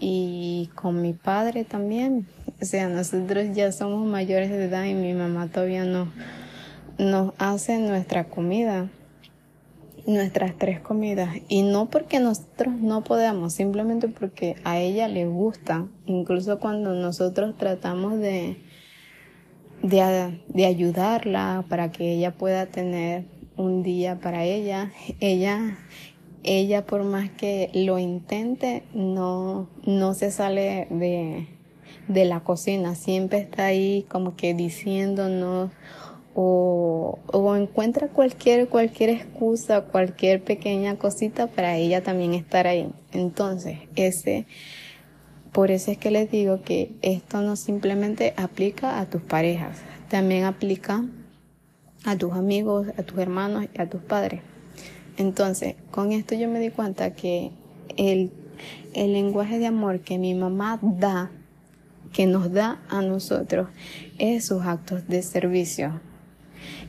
y 0.00 0.70
con 0.74 1.00
mi 1.00 1.12
padre 1.14 1.64
también. 1.64 2.26
O 2.60 2.64
sea, 2.64 2.88
nosotros 2.88 3.46
ya 3.54 3.72
somos 3.72 4.06
mayores 4.06 4.50
de 4.50 4.64
edad 4.64 4.84
y 4.84 4.94
mi 4.94 5.14
mamá 5.14 5.48
todavía 5.48 5.84
no 5.84 6.12
nos 6.98 7.32
hace 7.38 7.78
nuestra 7.78 8.24
comida, 8.24 8.88
nuestras 10.06 10.56
tres 10.58 10.80
comidas. 10.80 11.36
Y 11.48 11.62
no 11.62 11.90
porque 11.90 12.20
nosotros 12.20 12.74
no 12.74 13.04
podamos, 13.04 13.54
simplemente 13.54 14.08
porque 14.08 14.56
a 14.64 14.78
ella 14.78 15.08
le 15.08 15.26
gusta. 15.26 15.86
Incluso 16.06 16.58
cuando 16.58 16.94
nosotros 16.94 17.56
tratamos 17.56 18.18
de, 18.18 18.58
de, 19.82 20.40
de 20.48 20.66
ayudarla 20.66 21.64
para 21.68 21.92
que 21.92 22.14
ella 22.14 22.32
pueda 22.32 22.66
tener 22.66 23.24
un 23.56 23.82
día 23.82 24.18
para 24.20 24.44
ella, 24.44 24.92
ella 25.20 25.78
ella 26.44 26.84
por 26.84 27.02
más 27.04 27.30
que 27.30 27.70
lo 27.72 27.98
intente, 27.98 28.84
no, 28.92 29.68
no 29.86 30.14
se 30.14 30.30
sale 30.30 30.86
de, 30.90 31.48
de 32.06 32.24
la 32.26 32.40
cocina, 32.40 32.94
siempre 32.94 33.38
está 33.38 33.66
ahí 33.66 34.04
como 34.08 34.36
que 34.36 34.54
diciéndonos 34.54 35.70
o, 36.34 37.18
o 37.26 37.56
encuentra 37.56 38.08
cualquier, 38.08 38.68
cualquier 38.68 39.10
excusa, 39.10 39.82
cualquier 39.82 40.42
pequeña 40.42 40.96
cosita 40.96 41.46
para 41.46 41.76
ella 41.76 42.02
también 42.02 42.34
estar 42.34 42.66
ahí. 42.66 42.92
Entonces, 43.12 43.78
ese, 43.94 44.46
por 45.52 45.70
eso 45.70 45.92
es 45.92 45.98
que 45.98 46.10
les 46.10 46.30
digo 46.30 46.62
que 46.62 46.96
esto 47.02 47.40
no 47.40 47.54
simplemente 47.54 48.34
aplica 48.36 48.98
a 48.98 49.06
tus 49.06 49.22
parejas, 49.22 49.78
también 50.08 50.44
aplica 50.44 51.04
a 52.04 52.16
tus 52.16 52.32
amigos, 52.32 52.88
a 52.98 53.02
tus 53.04 53.18
hermanos 53.18 53.66
y 53.72 53.80
a 53.80 53.88
tus 53.88 54.02
padres. 54.02 54.42
Entonces, 55.16 55.76
con 55.92 56.12
esto 56.12 56.34
yo 56.34 56.48
me 56.48 56.58
di 56.58 56.70
cuenta 56.70 57.14
que 57.14 57.52
el, 57.96 58.32
el 58.94 59.12
lenguaje 59.12 59.60
de 59.60 59.66
amor 59.66 60.00
que 60.00 60.18
mi 60.18 60.34
mamá 60.34 60.80
da, 60.82 61.30
que 62.12 62.26
nos 62.26 62.52
da 62.52 62.82
a 62.88 63.00
nosotros, 63.02 63.68
es 64.18 64.46
sus 64.46 64.62
actos 64.64 65.06
de 65.06 65.22
servicio. 65.22 66.00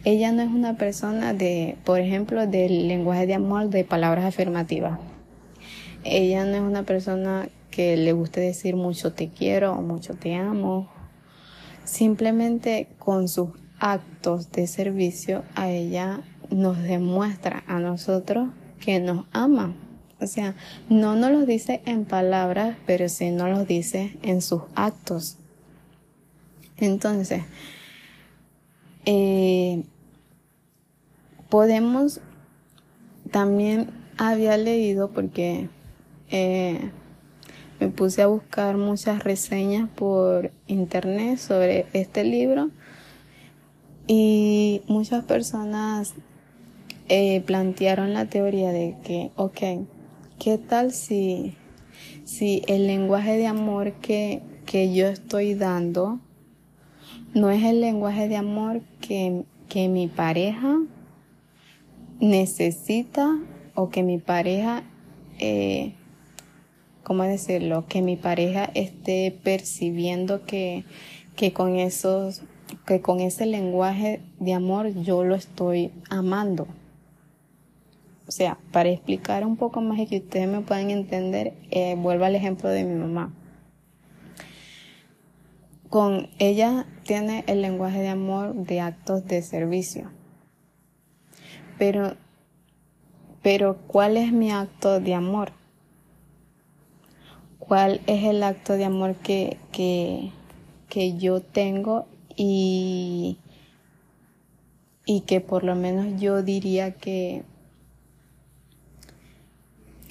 Ella 0.04 0.32
no 0.32 0.42
es 0.42 0.50
una 0.50 0.78
persona 0.78 1.34
de, 1.34 1.78
por 1.84 2.00
ejemplo, 2.00 2.48
del 2.48 2.88
lenguaje 2.88 3.26
de 3.26 3.34
amor 3.34 3.70
de 3.70 3.84
palabras 3.84 4.26
afirmativas. 4.26 5.00
Ella 6.04 6.46
no 6.46 6.56
es 6.56 6.62
una 6.62 6.84
persona 6.84 7.50
que 7.72 7.98
le 7.98 8.14
guste 8.14 8.40
decir 8.40 8.76
mucho 8.76 9.14
te 9.14 9.30
quiero 9.30 9.74
o 9.74 9.82
mucho 9.82 10.14
te 10.14 10.36
amo. 10.36 10.90
Simplemente 11.84 12.88
con 13.00 13.28
sus 13.28 13.50
actos 13.80 14.52
de 14.52 14.68
servicio 14.68 15.44
a 15.56 15.70
ella 15.70 16.22
nos 16.50 16.82
demuestra 16.82 17.64
a 17.68 17.80
nosotros 17.80 18.50
que 18.80 19.00
nos 19.00 19.26
ama. 19.32 19.74
O 20.22 20.28
sea, 20.28 20.56
no 20.90 21.16
nos 21.16 21.32
lo 21.32 21.46
dice 21.46 21.82
en 21.86 22.06
palabras, 22.06 22.78
pero 22.86 23.10
sí 23.10 23.32
nos 23.32 23.50
lo 23.50 23.66
dice 23.66 24.18
en 24.22 24.42
sus 24.42 24.62
actos. 24.76 25.38
Entonces, 26.78 27.44
eh, 29.06 29.84
podemos, 31.50 32.22
también 33.32 33.90
había 34.18 34.58
leído 34.58 35.12
porque 35.12 35.70
eh, 36.32 36.92
me 37.80 37.90
puse 37.90 38.22
a 38.22 38.28
buscar 38.28 38.78
muchas 38.78 39.24
reseñas 39.24 39.90
por 39.90 40.52
internet 40.68 41.38
sobre 41.38 41.86
este 41.94 42.24
libro 42.24 42.70
y 44.08 44.82
muchas 44.88 45.24
personas 45.26 46.14
eh, 47.10 47.42
plantearon 47.42 48.14
la 48.14 48.26
teoría 48.26 48.72
de 48.72 48.96
que, 49.04 49.32
ok, 49.36 49.88
¿qué 50.40 50.58
tal 50.58 50.92
si, 50.92 51.56
si 52.24 52.64
el 52.68 52.88
lenguaje 52.88 53.38
de 53.38 53.48
amor 53.48 53.94
que, 53.94 54.42
que 54.66 54.94
yo 54.94 55.08
estoy 55.08 55.54
dando 55.54 56.20
no 57.36 57.52
es 57.52 57.64
el 57.64 57.82
lenguaje 57.82 58.30
de 58.30 58.38
amor 58.38 58.82
que, 59.02 59.44
que 59.68 59.90
mi 59.90 60.08
pareja 60.08 60.80
necesita 62.22 63.38
o 63.76 63.90
que 63.90 64.04
mi 64.04 64.20
pareja, 64.20 64.84
eh, 65.40 65.96
¿cómo 67.04 67.24
decirlo? 67.24 67.88
Que 67.88 68.02
mi 68.02 68.16
pareja 68.16 68.72
esté 68.74 69.38
percibiendo 69.44 70.46
que, 70.46 70.86
que 71.36 71.52
con 71.52 71.76
esos, 71.76 72.42
que 72.86 73.02
con 73.02 73.20
ese 73.20 73.46
lenguaje 73.46 74.22
de 74.40 74.54
amor 74.54 74.94
yo 75.04 75.26
lo 75.26 75.36
estoy 75.36 75.92
amando. 76.10 76.68
O 78.30 78.32
sea, 78.32 78.58
para 78.72 78.90
explicar 78.90 79.46
un 79.46 79.58
poco 79.58 79.82
más 79.82 80.00
y 80.00 80.08
que 80.08 80.20
ustedes 80.20 80.48
me 80.48 80.62
puedan 80.62 80.90
entender, 80.90 81.54
eh, 81.70 81.96
vuelvo 81.98 82.24
al 82.24 82.36
ejemplo 82.36 82.70
de 82.70 82.86
mi 82.86 82.96
mamá. 82.96 83.34
Con 85.96 86.28
ella 86.40 86.86
tiene 87.04 87.46
el 87.48 87.62
lenguaje 87.62 88.02
de 88.02 88.10
amor 88.10 88.54
de 88.54 88.82
actos 88.82 89.26
de 89.28 89.42
servicio. 89.42 90.12
Pero, 91.80 92.18
pero 93.42 93.78
¿cuál 93.88 94.18
es 94.18 94.34
mi 94.34 94.52
acto 94.52 95.00
de 95.00 95.14
amor? 95.14 95.54
¿Cuál 97.60 98.02
es 98.08 98.26
el 98.26 98.44
acto 98.44 98.74
de 98.74 98.84
amor 98.84 99.16
que, 99.16 99.58
que, 99.72 100.34
que 100.90 101.16
yo 101.16 101.40
tengo 101.40 102.08
y, 102.36 103.38
y 105.06 105.22
que 105.22 105.40
por 105.40 105.64
lo 105.64 105.76
menos 105.76 106.20
yo 106.20 106.44
diría 106.44 106.92
que 106.92 107.44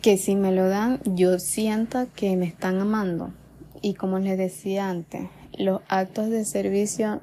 que 0.01 0.17
si 0.17 0.35
me 0.35 0.51
lo 0.51 0.67
dan, 0.67 1.03
yo 1.05 1.39
sienta 1.39 2.07
que 2.07 2.39
me 2.39 2.47
están 2.47 2.81
amando. 2.81 3.35
Y 3.83 3.93
como 3.93 4.19
les 4.19 4.39
decía 4.39 4.89
antes, 4.89 5.29
los 5.59 5.81
actos 5.89 6.31
de 6.31 6.45
servicio, 6.45 7.21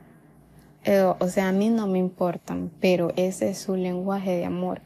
eh, 0.83 1.01
o 1.01 1.27
sea, 1.27 1.49
a 1.49 1.51
mí 1.51 1.69
no 1.69 1.87
me 1.87 1.99
importan, 1.99 2.71
pero 2.79 3.13
ese 3.15 3.49
es 3.49 3.59
su 3.59 3.75
lenguaje 3.75 4.35
de 4.35 4.45
amor. 4.45 4.81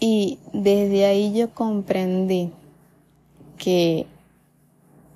Y 0.00 0.38
desde 0.52 1.06
ahí 1.06 1.36
yo 1.36 1.50
comprendí 1.50 2.52
que, 3.56 4.06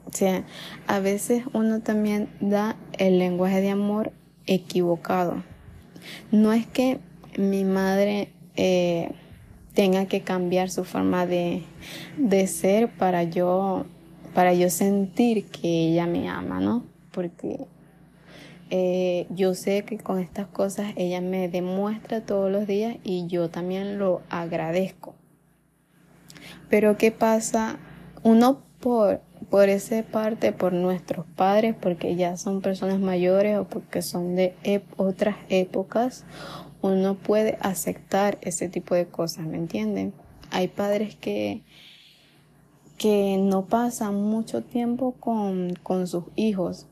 o 0.06 0.12
sea, 0.12 0.44
a 0.86 1.00
veces 1.00 1.44
uno 1.52 1.80
también 1.80 2.30
da 2.40 2.76
el 2.98 3.18
lenguaje 3.18 3.60
de 3.60 3.70
amor 3.70 4.12
equivocado. 4.46 5.42
No 6.30 6.52
es 6.52 6.66
que 6.66 7.00
mi 7.36 7.64
madre 7.64 8.32
eh, 8.56 9.12
tenga 9.74 10.06
que 10.06 10.22
cambiar 10.22 10.70
su 10.70 10.84
forma 10.84 11.26
de, 11.26 11.62
de 12.16 12.46
ser 12.46 12.88
para 12.88 13.22
yo, 13.22 13.84
para 14.34 14.54
yo 14.54 14.70
sentir 14.70 15.44
que 15.46 15.88
ella 15.88 16.06
me 16.06 16.28
ama, 16.28 16.60
¿no? 16.60 16.84
Porque 17.18 17.66
eh, 18.70 19.26
yo 19.28 19.54
sé 19.54 19.82
que 19.82 19.98
con 19.98 20.20
estas 20.20 20.46
cosas 20.46 20.92
ella 20.94 21.20
me 21.20 21.48
demuestra 21.48 22.24
todos 22.24 22.48
los 22.48 22.68
días 22.68 22.96
y 23.02 23.26
yo 23.26 23.50
también 23.50 23.98
lo 23.98 24.22
agradezco. 24.30 25.16
Pero 26.70 26.96
¿qué 26.96 27.10
pasa? 27.10 27.80
Uno 28.22 28.62
por, 28.78 29.20
por 29.50 29.68
esa 29.68 30.00
parte, 30.04 30.52
por 30.52 30.72
nuestros 30.72 31.26
padres, 31.34 31.74
porque 31.74 32.14
ya 32.14 32.36
son 32.36 32.60
personas 32.60 33.00
mayores 33.00 33.58
o 33.58 33.64
porque 33.64 34.00
son 34.00 34.36
de 34.36 34.54
otras 34.96 35.34
épocas, 35.48 36.24
uno 36.80 37.16
puede 37.16 37.58
aceptar 37.60 38.38
ese 38.42 38.68
tipo 38.68 38.94
de 38.94 39.06
cosas, 39.06 39.44
¿me 39.44 39.56
entienden? 39.56 40.12
Hay 40.52 40.68
padres 40.68 41.16
que, 41.16 41.62
que 42.96 43.38
no 43.40 43.66
pasan 43.66 44.14
mucho 44.14 44.62
tiempo 44.62 45.16
con, 45.18 45.74
con 45.82 46.06
sus 46.06 46.26
hijos, 46.36 46.86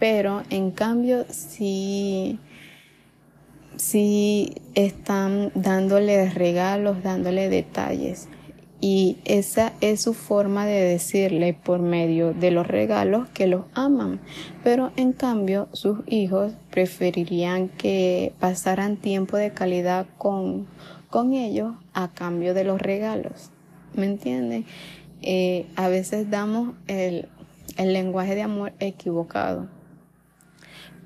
pero 0.00 0.42
en 0.50 0.72
cambio 0.72 1.26
sí, 1.28 2.40
sí 3.76 4.54
están 4.74 5.52
dándole 5.54 6.30
regalos, 6.30 7.04
dándole 7.04 7.48
detalles. 7.48 8.28
y 8.82 9.18
esa 9.26 9.74
es 9.82 10.00
su 10.00 10.14
forma 10.14 10.64
de 10.64 10.80
decirle 10.80 11.52
por 11.52 11.80
medio 11.80 12.32
de 12.32 12.50
los 12.50 12.66
regalos 12.66 13.28
que 13.28 13.46
los 13.46 13.66
aman. 13.74 14.20
Pero 14.64 14.90
en 14.96 15.12
cambio 15.12 15.68
sus 15.74 15.98
hijos 16.06 16.54
preferirían 16.70 17.68
que 17.68 18.32
pasaran 18.40 18.96
tiempo 18.96 19.36
de 19.36 19.52
calidad 19.52 20.06
con, 20.16 20.66
con 21.10 21.34
ellos 21.34 21.74
a 21.92 22.08
cambio 22.08 22.54
de 22.54 22.64
los 22.64 22.80
regalos. 22.80 23.50
¿Me 23.94 24.06
entienden? 24.06 24.64
Eh, 25.20 25.66
a 25.76 25.88
veces 25.88 26.30
damos 26.30 26.74
el, 26.86 27.28
el 27.76 27.92
lenguaje 27.92 28.34
de 28.34 28.42
amor 28.42 28.72
equivocado. 28.78 29.68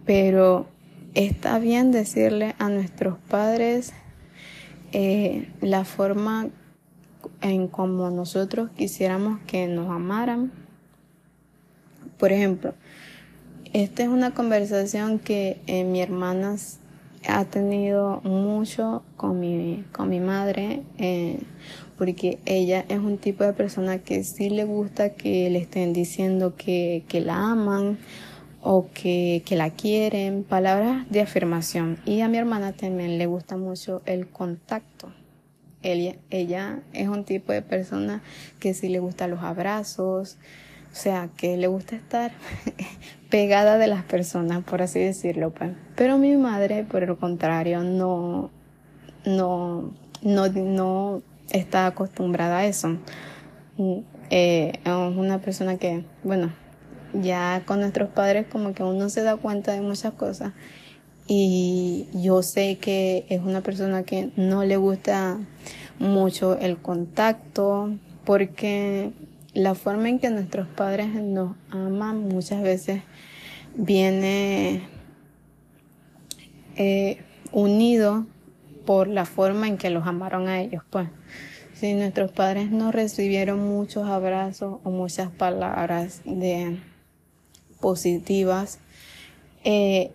Pero 0.04 0.66
está 1.14 1.58
bien 1.58 1.92
decirle 1.92 2.54
a 2.58 2.68
nuestros 2.68 3.18
padres 3.28 3.92
eh, 4.92 5.48
la 5.60 5.84
forma 5.84 6.48
en 7.40 7.68
como 7.68 8.10
nosotros 8.10 8.70
quisiéramos 8.76 9.40
que 9.46 9.66
nos 9.66 9.90
amaran. 9.90 10.52
Por 12.18 12.32
ejemplo, 12.32 12.74
esta 13.72 14.02
es 14.02 14.08
una 14.08 14.32
conversación 14.34 15.18
que 15.18 15.60
eh, 15.66 15.84
mi 15.84 16.00
hermana 16.00 16.56
ha 17.26 17.44
tenido 17.46 18.20
mucho 18.22 19.02
con 19.16 19.40
mi, 19.40 19.84
con 19.92 20.08
mi 20.10 20.20
madre, 20.20 20.82
eh, 20.98 21.40
porque 21.96 22.38
ella 22.44 22.84
es 22.88 22.98
un 22.98 23.18
tipo 23.18 23.44
de 23.44 23.52
persona 23.52 23.98
que 23.98 24.22
sí 24.24 24.50
le 24.50 24.64
gusta 24.64 25.14
que 25.14 25.48
le 25.50 25.58
estén 25.58 25.92
diciendo 25.92 26.54
que, 26.56 27.04
que 27.08 27.20
la 27.20 27.50
aman 27.50 27.98
o 28.66 28.88
que, 28.94 29.42
que 29.44 29.56
la 29.56 29.68
quieren, 29.70 30.42
palabras 30.42 31.06
de 31.10 31.20
afirmación. 31.20 31.98
Y 32.06 32.22
a 32.22 32.28
mi 32.28 32.38
hermana 32.38 32.72
también 32.72 33.18
le 33.18 33.26
gusta 33.26 33.58
mucho 33.58 34.00
el 34.06 34.26
contacto. 34.26 35.12
Ella, 35.82 36.16
ella 36.30 36.80
es 36.94 37.08
un 37.08 37.24
tipo 37.24 37.52
de 37.52 37.60
persona 37.60 38.22
que 38.60 38.72
sí 38.72 38.88
le 38.88 39.00
gusta 39.00 39.28
los 39.28 39.42
abrazos, 39.42 40.38
o 40.90 40.96
sea, 40.96 41.28
que 41.36 41.58
le 41.58 41.66
gusta 41.66 41.94
estar 41.94 42.32
pegada 43.30 43.76
de 43.76 43.86
las 43.86 44.02
personas, 44.02 44.64
por 44.64 44.80
así 44.80 44.98
decirlo. 44.98 45.50
Pues. 45.50 45.72
Pero 45.94 46.16
mi 46.16 46.34
madre, 46.38 46.84
por 46.84 47.02
el 47.02 47.18
contrario, 47.18 47.82
no, 47.82 48.50
no, 49.26 49.92
no, 50.22 50.48
no 50.48 51.22
está 51.50 51.86
acostumbrada 51.86 52.60
a 52.60 52.64
eso. 52.64 52.96
Eh, 54.30 54.72
es 54.82 54.90
una 54.90 55.38
persona 55.38 55.76
que, 55.76 56.06
bueno, 56.22 56.63
ya 57.22 57.62
con 57.66 57.80
nuestros 57.80 58.10
padres 58.10 58.46
como 58.50 58.74
que 58.74 58.82
uno 58.82 59.08
se 59.08 59.22
da 59.22 59.36
cuenta 59.36 59.72
de 59.72 59.80
muchas 59.80 60.12
cosas. 60.14 60.52
Y 61.26 62.06
yo 62.12 62.42
sé 62.42 62.76
que 62.76 63.24
es 63.28 63.40
una 63.40 63.62
persona 63.62 64.02
que 64.02 64.30
no 64.36 64.64
le 64.64 64.76
gusta 64.76 65.38
mucho 65.98 66.58
el 66.58 66.76
contacto 66.76 67.94
porque 68.24 69.12
la 69.54 69.74
forma 69.74 70.08
en 70.08 70.18
que 70.18 70.30
nuestros 70.30 70.66
padres 70.68 71.08
nos 71.14 71.56
aman 71.70 72.28
muchas 72.28 72.62
veces 72.62 73.02
viene 73.74 74.82
eh, 76.76 77.18
unido 77.52 78.26
por 78.84 79.08
la 79.08 79.24
forma 79.24 79.68
en 79.68 79.78
que 79.78 79.90
los 79.90 80.06
amaron 80.06 80.48
a 80.48 80.60
ellos 80.60 80.82
pues. 80.90 81.08
Si 81.72 81.94
nuestros 81.94 82.30
padres 82.30 82.70
no 82.70 82.92
recibieron 82.92 83.58
muchos 83.58 84.08
abrazos 84.08 84.78
o 84.84 84.90
muchas 84.90 85.30
palabras 85.30 86.22
de 86.24 86.78
positivas 87.84 88.78
eh, 89.62 90.10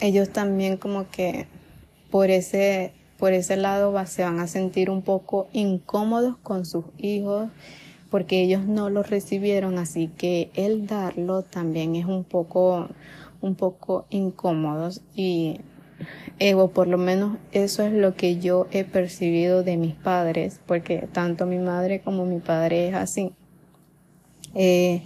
ellos 0.00 0.30
también 0.30 0.76
como 0.76 1.10
que 1.10 1.48
por 2.12 2.30
ese, 2.30 2.92
por 3.18 3.32
ese 3.32 3.56
lado 3.56 3.92
se 4.06 4.22
van 4.22 4.38
a 4.38 4.46
sentir 4.46 4.88
un 4.88 5.02
poco 5.02 5.48
incómodos 5.52 6.36
con 6.36 6.64
sus 6.64 6.84
hijos 6.96 7.48
porque 8.08 8.40
ellos 8.40 8.64
no 8.64 8.88
lo 8.88 9.02
recibieron, 9.02 9.78
así 9.78 10.06
que 10.16 10.50
el 10.54 10.86
darlo 10.86 11.42
también 11.42 11.96
es 11.96 12.06
un 12.06 12.22
poco, 12.22 12.88
un 13.40 13.56
poco 13.56 14.06
incómodos 14.10 15.00
y 15.16 15.60
Evo, 16.38 16.68
por 16.68 16.86
lo 16.86 16.98
menos 16.98 17.38
eso 17.52 17.82
es 17.82 17.92
lo 17.92 18.14
que 18.14 18.38
yo 18.38 18.66
he 18.70 18.84
percibido 18.84 19.62
de 19.62 19.78
mis 19.78 19.94
padres, 19.94 20.60
porque 20.66 21.08
tanto 21.10 21.46
mi 21.46 21.58
madre 21.58 22.02
como 22.02 22.26
mi 22.26 22.40
padre 22.40 22.88
es 22.88 22.94
así. 22.94 23.32
Eh, 24.54 25.02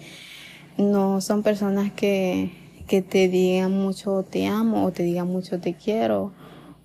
no 0.78 1.20
son 1.20 1.42
personas 1.42 1.92
que, 1.92 2.52
que 2.86 3.02
te 3.02 3.28
digan 3.28 3.72
mucho 3.72 4.22
te 4.22 4.46
amo 4.46 4.84
o 4.84 4.92
te 4.92 5.02
digan 5.02 5.28
mucho 5.28 5.60
te 5.60 5.74
quiero 5.74 6.32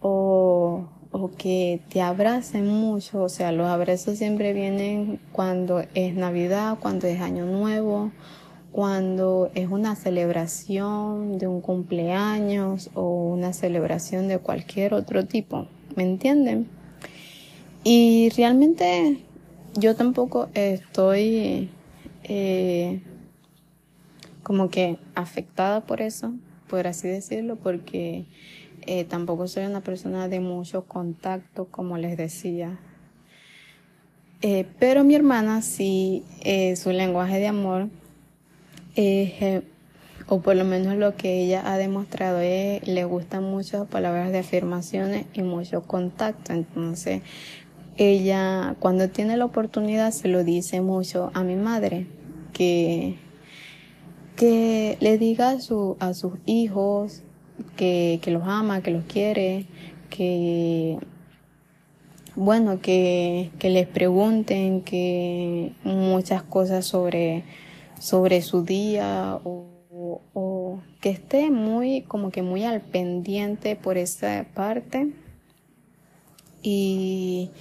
o, 0.02 0.88
o 1.18 1.32
que 1.38 1.80
te 1.90 2.02
abracen 2.02 2.68
mucho. 2.68 3.24
O 3.24 3.30
sea, 3.30 3.52
los 3.52 3.68
abrazos 3.68 4.18
siempre 4.18 4.52
vienen 4.52 5.20
cuando 5.32 5.82
es 5.94 6.14
Navidad, 6.14 6.78
cuando 6.82 7.08
es 7.08 7.22
Año 7.22 7.46
Nuevo, 7.46 8.12
cuando 8.74 9.50
es 9.56 9.70
una 9.70 9.96
celebración 9.96 11.38
de 11.38 11.48
un 11.48 11.62
cumpleaños 11.62 12.90
o 12.96 13.32
una 13.32 13.54
celebración 13.54 14.28
de 14.28 14.40
cualquier 14.40 14.94
otro 14.94 15.26
tipo. 15.26 15.68
¿Me 15.96 16.04
entienden? 16.04 16.68
Y 17.86 18.30
realmente 18.36 19.22
yo 19.76 19.96
tampoco 19.96 20.50
estoy 20.54 21.70
eh, 22.24 23.02
como 24.46 24.70
que 24.70 25.00
afectada 25.16 25.82
por 25.82 26.02
eso, 26.02 26.32
por 26.68 26.86
así 26.86 27.08
decirlo, 27.08 27.56
porque 27.56 28.26
eh, 28.86 29.04
tampoco 29.04 29.48
soy 29.48 29.66
una 29.66 29.82
persona 29.82 30.28
de 30.28 30.40
mucho 30.40 30.84
contacto, 30.84 31.66
como 31.66 31.98
les 31.98 32.16
decía. 32.16 32.78
Eh, 34.44 34.68
pero 34.78 35.04
mi 35.04 35.16
hermana 35.16 35.64
sí, 35.64 36.24
eh, 36.44 36.76
su 36.76 36.92
lenguaje 36.92 37.40
de 37.40 37.48
amor, 37.48 37.90
o 40.28 40.42
por 40.42 40.56
lo 40.56 40.64
menos 40.64 40.96
lo 40.96 41.16
que 41.16 41.42
ella 41.42 41.64
ha 41.66 41.80
demostrado 41.80 42.40
es, 42.40 42.88
le 42.88 43.04
gustan 43.04 43.46
mucho 43.46 43.86
palabras 43.86 44.32
de 44.32 44.40
afirmaciones 44.40 45.26
y 45.34 45.42
mucho 45.42 45.82
contacto. 45.82 46.54
Entonces, 46.54 47.24
ella 47.98 48.76
cuando 48.78 49.10
tiene 49.10 49.38
la 49.38 49.46
oportunidad 49.46 50.12
se 50.12 50.28
lo 50.28 50.44
dice 50.44 50.82
mucho 50.82 51.32
a 51.34 51.44
mi 51.44 51.56
madre, 51.56 52.06
que 52.54 53.25
que 54.36 54.98
le 55.00 55.18
diga 55.18 55.50
a, 55.52 55.60
su, 55.60 55.98
a 56.00 56.14
sus 56.14 56.34
hijos 56.46 57.24
que, 57.76 58.20
que 58.22 58.32
los 58.32 58.44
ama, 58.46 58.82
que 58.82 58.92
los 58.92 59.06
quiere, 59.06 59.66
que 60.10 60.98
bueno, 62.36 62.82
que, 62.82 63.52
que 63.60 63.70
les 63.70 63.88
pregunten 63.88 64.82
que 64.82 65.72
muchas 65.84 66.44
cosas 66.44 66.86
sobre, 66.86 67.44
sobre 68.00 68.42
su 68.42 68.64
día 68.64 69.40
o, 69.44 70.22
o, 70.34 70.80
que 71.00 71.12
esté 71.12 71.50
muy, 71.50 72.02
como 72.02 72.32
que 72.32 72.42
muy 72.42 72.66
al 72.66 72.82
pendiente 72.82 73.78
por 73.78 73.98
esa 73.98 74.46
parte. 74.54 75.14
Y, 76.62 77.52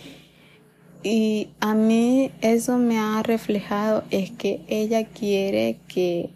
y 1.04 1.50
a 1.60 1.74
mí 1.74 2.32
eso 2.40 2.78
me 2.78 2.98
ha 2.98 3.22
reflejado 3.22 4.02
es 4.10 4.32
que 4.32 4.62
ella 4.66 5.04
quiere 5.04 5.78
que 5.86 6.30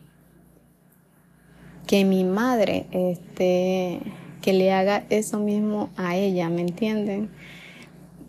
que 1.88 2.04
mi 2.04 2.22
madre, 2.22 2.84
este, 2.92 3.98
que 4.42 4.52
le 4.52 4.72
haga 4.72 5.04
eso 5.08 5.38
mismo 5.38 5.88
a 5.96 6.16
ella, 6.16 6.50
¿me 6.50 6.60
entienden? 6.60 7.30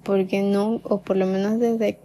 Porque 0.02 0.42
no, 0.42 0.80
o 0.86 1.02
por 1.02 1.18
lo 1.18 1.28
menos 1.28 1.60
desde 1.60 2.00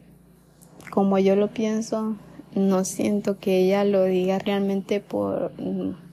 como 0.91 1.17
yo 1.21 1.37
lo 1.37 1.49
pienso, 1.49 2.17
no 2.57 2.85
siento 2.85 3.39
que 3.39 3.61
ella 3.61 3.85
lo 3.85 4.03
diga 4.03 4.41
realmente 4.41 4.99
por, 4.99 5.53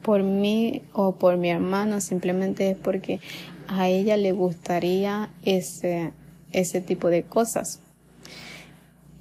por 0.04 0.22
mí 0.22 0.84
o 0.94 1.14
por 1.14 1.38
mi 1.38 1.50
hermano, 1.50 2.02
simplemente 2.02 2.70
es 2.70 2.78
porque 2.78 3.20
a 3.68 3.90
ella 3.90 4.18
le 4.18 4.34
gustaría 4.34 5.32
ese, 5.44 6.14
ese 6.52 6.82
tipo 6.82 7.10
de 7.10 7.24
cosas. 7.24 7.80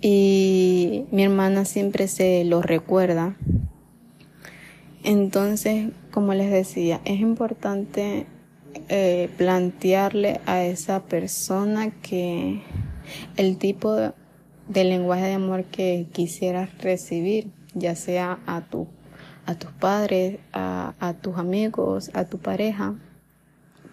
Y 0.03 1.05
mi 1.13 1.23
hermana 1.23 1.65
siempre 1.65 2.09
se 2.09 2.45
lo 2.45 2.61
recuerda 2.61 3.37
entonces, 5.03 5.91
como 6.11 6.35
les 6.35 6.51
decía, 6.51 7.01
es 7.05 7.21
importante 7.21 8.27
eh, 8.89 9.29
plantearle 9.37 10.41
a 10.47 10.65
esa 10.65 11.03
persona 11.03 11.91
que 12.03 12.63
el 13.37 13.57
tipo 13.59 13.95
de, 13.95 14.13
lenguaje 14.85 15.25
de 15.25 15.35
amor 15.35 15.65
que 15.65 16.07
quisieras 16.13 16.71
recibir, 16.79 17.51
ya 17.75 17.95
sea 17.95 18.39
a 18.47 18.63
tu 18.63 18.87
a 19.47 19.55
tus 19.57 19.73
padres, 19.73 20.39
a, 20.53 21.15
tus 21.23 21.37
amigos, 21.37 22.11
a 22.15 22.25
tu 22.25 22.39
pareja, 22.39 22.95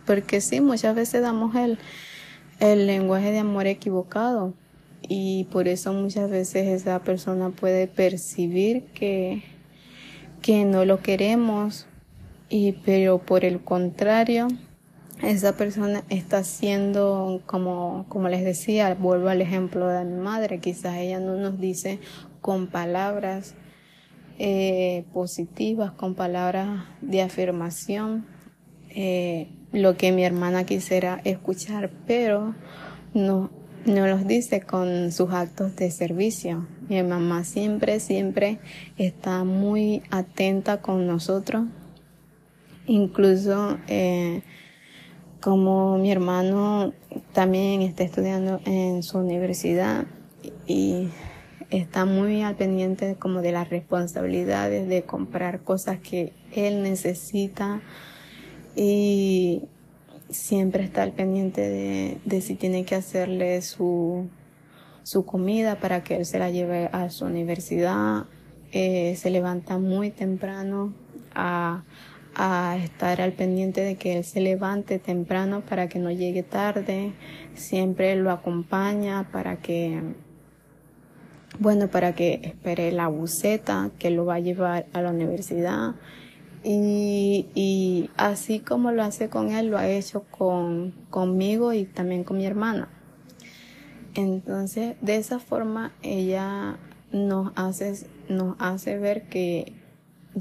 porque 0.05 0.39
sí, 0.39 0.61
muchas 0.61 0.93
veces 0.95 1.23
damos 1.23 1.55
el, 1.55 1.79
el 2.59 2.85
lenguaje 2.85 3.31
de 3.31 3.39
amor 3.39 3.65
equivocado 3.65 4.53
y 5.01 5.45
por 5.45 5.67
eso 5.67 5.93
muchas 5.93 6.29
veces 6.29 6.67
esa 6.67 6.99
persona 6.99 7.49
puede 7.49 7.87
percibir 7.87 8.83
que 8.93 9.41
que 10.41 10.63
no 10.65 10.85
lo 10.85 11.01
queremos 11.01 11.87
y 12.49 12.73
pero 12.73 13.19
por 13.19 13.45
el 13.45 13.61
contrario 13.61 14.47
esa 15.21 15.57
persona 15.57 16.03
está 16.09 16.39
haciendo, 16.39 17.41
como, 17.47 18.05
como 18.07 18.29
les 18.29 18.43
decía, 18.43 18.93
vuelvo 18.93 19.29
al 19.29 19.41
ejemplo 19.41 19.87
de 19.87 20.05
mi 20.05 20.19
madre, 20.19 20.59
quizás 20.59 20.97
ella 20.97 21.19
no 21.19 21.35
nos 21.35 21.59
dice 21.59 21.99
con 22.39 22.67
palabras 22.67 23.55
eh, 24.37 25.05
positivas, 25.13 25.91
con 25.91 26.13
palabras 26.13 26.85
de 27.01 27.23
afirmación, 27.23 28.27
eh, 28.89 29.49
lo 29.71 29.97
que 29.97 30.11
mi 30.11 30.23
hermana 30.23 30.65
quisiera 30.65 31.19
escuchar, 31.23 31.89
pero 32.05 32.53
no, 33.15 33.49
no 33.85 34.07
los 34.07 34.27
dice 34.27 34.61
con 34.61 35.11
sus 35.11 35.31
actos 35.31 35.75
de 35.75 35.89
servicio. 35.89 36.67
Mi 36.87 37.01
mamá 37.01 37.43
siempre, 37.43 37.99
siempre 37.99 38.59
está 38.97 39.43
muy 39.43 40.03
atenta 40.11 40.81
con 40.81 41.07
nosotros. 41.07 41.65
Incluso 42.87 43.77
eh, 43.87 44.41
como 45.41 45.97
mi 45.97 46.11
hermano 46.11 46.93
también 47.33 47.81
está 47.81 48.03
estudiando 48.03 48.61
en 48.65 49.03
su 49.03 49.17
universidad 49.17 50.05
y 50.65 51.09
está 51.69 52.05
muy 52.05 52.43
al 52.43 52.55
pendiente 52.55 53.17
como 53.19 53.41
de 53.41 53.51
las 53.51 53.69
responsabilidades 53.69 54.87
de 54.87 55.03
comprar 55.03 55.63
cosas 55.63 55.99
que 55.99 56.31
él 56.53 56.81
necesita 56.81 57.81
y 58.75 59.63
siempre 60.29 60.83
está 60.83 61.03
al 61.03 61.11
pendiente 61.11 62.19
de, 62.23 62.41
si 62.41 62.55
tiene 62.55 62.85
que 62.85 62.95
hacerle 62.95 63.61
su, 63.63 64.29
su 65.03 65.25
comida 65.25 65.79
para 65.79 66.03
que 66.03 66.15
él 66.15 66.25
se 66.25 66.39
la 66.39 66.49
lleve 66.51 66.89
a 66.93 67.09
su 67.09 67.25
universidad. 67.25 68.25
Eh, 68.71 69.15
se 69.17 69.29
levanta 69.29 69.77
muy 69.77 70.11
temprano 70.11 70.93
a, 71.33 71.83
a 72.39 72.77
estar 72.77 73.19
al 73.19 73.33
pendiente 73.33 73.81
de 73.81 73.95
que 73.95 74.15
él 74.15 74.23
se 74.23 74.39
levante 74.39 74.99
temprano 74.99 75.61
para 75.61 75.89
que 75.89 75.97
no 75.97 76.11
llegue 76.11 76.43
tarde. 76.43 77.13
Siempre 77.55 78.15
lo 78.15 78.29
acompaña 78.29 79.27
para 79.31 79.57
que, 79.57 80.03
bueno, 81.59 81.87
para 81.87 82.13
que 82.13 82.39
espere 82.43 82.91
la 82.91 83.07
buceta 83.07 83.89
que 83.97 84.11
lo 84.11 84.25
va 84.25 84.35
a 84.35 84.39
llevar 84.39 84.85
a 84.93 85.01
la 85.01 85.09
universidad. 85.09 85.95
Y, 86.63 87.47
y 87.55 88.11
así 88.17 88.59
como 88.59 88.91
lo 88.91 89.01
hace 89.01 89.29
con 89.29 89.51
él, 89.51 89.67
lo 89.67 89.79
ha 89.79 89.87
hecho 89.89 90.23
con, 90.29 90.93
conmigo 91.09 91.73
y 91.73 91.85
también 91.85 92.23
con 92.23 92.37
mi 92.37 92.45
hermana. 92.45 92.87
Entonces, 94.13 94.95
de 95.01 95.15
esa 95.15 95.39
forma, 95.39 95.91
ella 96.03 96.77
nos 97.11 97.51
hace, 97.55 98.07
nos 98.29 98.55
hace 98.59 98.99
ver 98.99 99.27
que 99.27 99.73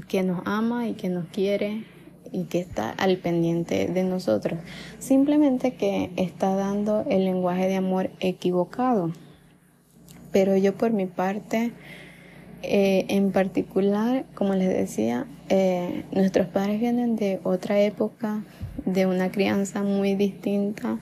que 0.07 0.23
nos 0.23 0.41
ama 0.45 0.87
y 0.87 0.93
que 0.93 1.09
nos 1.09 1.27
quiere 1.27 1.83
y 2.31 2.43
que 2.45 2.59
está 2.59 2.89
al 2.89 3.17
pendiente 3.17 3.87
de 3.87 4.03
nosotros. 4.03 4.59
Simplemente 4.99 5.75
que 5.75 6.11
está 6.17 6.55
dando 6.55 7.05
el 7.09 7.25
lenguaje 7.25 7.67
de 7.67 7.75
amor 7.75 8.09
equivocado. 8.19 9.11
Pero 10.31 10.57
yo 10.57 10.73
por 10.75 10.91
mi 10.91 11.05
parte, 11.05 11.71
eh, 12.63 13.05
en 13.09 13.31
particular, 13.31 14.25
como 14.35 14.55
les 14.55 14.69
decía, 14.69 15.25
eh, 15.49 16.03
nuestros 16.11 16.47
padres 16.47 16.79
vienen 16.79 17.15
de 17.15 17.39
otra 17.43 17.79
época, 17.79 18.43
de 18.85 19.05
una 19.05 19.31
crianza 19.31 19.83
muy 19.83 20.15
distinta 20.15 20.99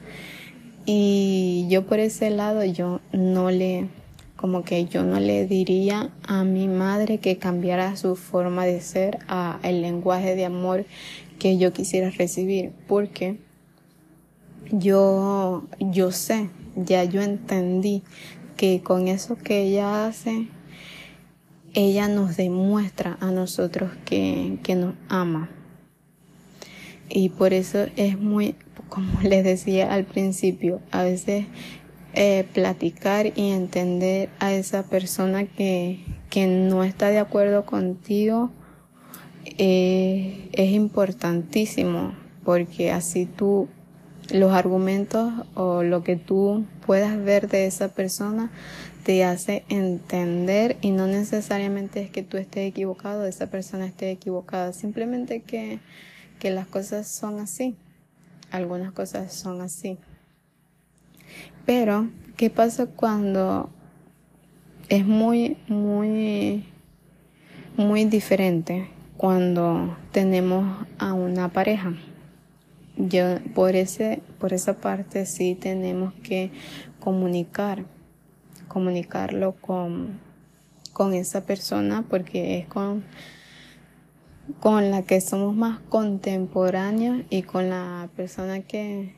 y 0.85 1.65
yo 1.69 1.85
por 1.85 1.99
ese 1.99 2.29
lado 2.29 2.63
yo 2.63 3.01
no 3.11 3.49
le 3.49 3.87
como 4.45 4.63
que 4.63 4.85
yo 4.85 5.03
no 5.03 5.19
le 5.19 5.47
diría 5.47 6.11
a 6.27 6.43
mi 6.43 6.67
madre 6.67 7.17
que 7.17 7.37
cambiara 7.39 7.95
su 7.95 8.15
forma 8.15 8.63
de 8.63 8.79
ser 8.79 9.17
a 9.27 9.59
el 9.63 9.81
lenguaje 9.81 10.35
de 10.35 10.45
amor 10.45 10.85
que 11.39 11.57
yo 11.57 11.73
quisiera 11.73 12.11
recibir, 12.11 12.71
porque 12.87 13.39
yo, 14.69 15.65
yo 15.79 16.11
sé, 16.11 16.51
ya 16.75 17.03
yo 17.05 17.23
entendí 17.23 18.03
que 18.55 18.81
con 18.81 19.07
eso 19.07 19.35
que 19.35 19.63
ella 19.63 20.05
hace, 20.05 20.47
ella 21.73 22.07
nos 22.07 22.37
demuestra 22.37 23.17
a 23.21 23.31
nosotros 23.31 23.89
que, 24.05 24.59
que 24.61 24.75
nos 24.75 24.93
ama. 25.09 25.49
Y 27.09 27.29
por 27.29 27.51
eso 27.51 27.87
es 27.95 28.19
muy, 28.19 28.53
como 28.89 29.21
les 29.23 29.43
decía 29.43 29.91
al 29.91 30.05
principio, 30.05 30.81
a 30.91 31.01
veces 31.01 31.47
eh, 32.17 32.47
platicar 32.53 33.27
y 33.35 33.51
entender 33.51 34.29
a 34.39 34.53
esa 34.53 34.83
persona 34.83 35.45
que, 35.45 35.99
que 36.29 36.47
no 36.47 36.85
está 36.85 37.09
de 37.09 37.19
acuerdo 37.19 37.65
contigo 37.65 38.51
eh, 39.57 40.49
es 40.53 40.71
importantísimo 40.71 42.13
porque 42.45 42.91
así 42.91 43.25
tú 43.25 43.67
los 44.31 44.53
argumentos 44.53 45.31
o 45.55 45.83
lo 45.83 46.03
que 46.03 46.15
tú 46.15 46.65
puedas 46.85 47.21
ver 47.21 47.49
de 47.49 47.65
esa 47.65 47.89
persona 47.89 48.49
te 49.03 49.23
hace 49.23 49.65
entender 49.69 50.77
y 50.81 50.91
no 50.91 51.07
necesariamente 51.07 52.01
es 52.01 52.09
que 52.09 52.23
tú 52.23 52.37
estés 52.37 52.67
equivocado, 52.67 53.25
esa 53.25 53.47
persona 53.47 53.85
esté 53.85 54.09
equivocada, 54.09 54.73
simplemente 54.73 55.41
que, 55.41 55.79
que 56.39 56.49
las 56.49 56.65
cosas 56.65 57.07
son 57.07 57.39
así, 57.39 57.75
algunas 58.51 58.93
cosas 58.93 59.33
son 59.33 59.61
así. 59.61 59.97
Pero, 61.65 62.09
¿qué 62.37 62.49
pasa 62.49 62.85
cuando 62.85 63.69
es 64.89 65.05
muy, 65.05 65.57
muy, 65.67 66.63
muy 67.75 68.05
diferente 68.05 68.87
cuando 69.17 69.97
tenemos 70.11 70.85
a 70.99 71.13
una 71.13 71.49
pareja? 71.49 71.93
Yo, 72.97 73.39
por 73.53 73.75
ese, 73.75 74.21
por 74.39 74.53
esa 74.53 74.77
parte 74.77 75.25
sí 75.25 75.55
tenemos 75.55 76.13
que 76.23 76.51
comunicar, 76.99 77.83
comunicarlo 78.67 79.55
con, 79.59 80.19
con 80.93 81.13
esa 81.13 81.45
persona 81.45 82.05
porque 82.09 82.59
es 82.59 82.67
con, 82.67 83.03
con 84.59 84.91
la 84.91 85.01
que 85.01 85.19
somos 85.19 85.55
más 85.55 85.79
contemporáneos 85.89 87.23
y 87.29 87.41
con 87.41 87.69
la 87.69 88.09
persona 88.15 88.61
que, 88.61 89.13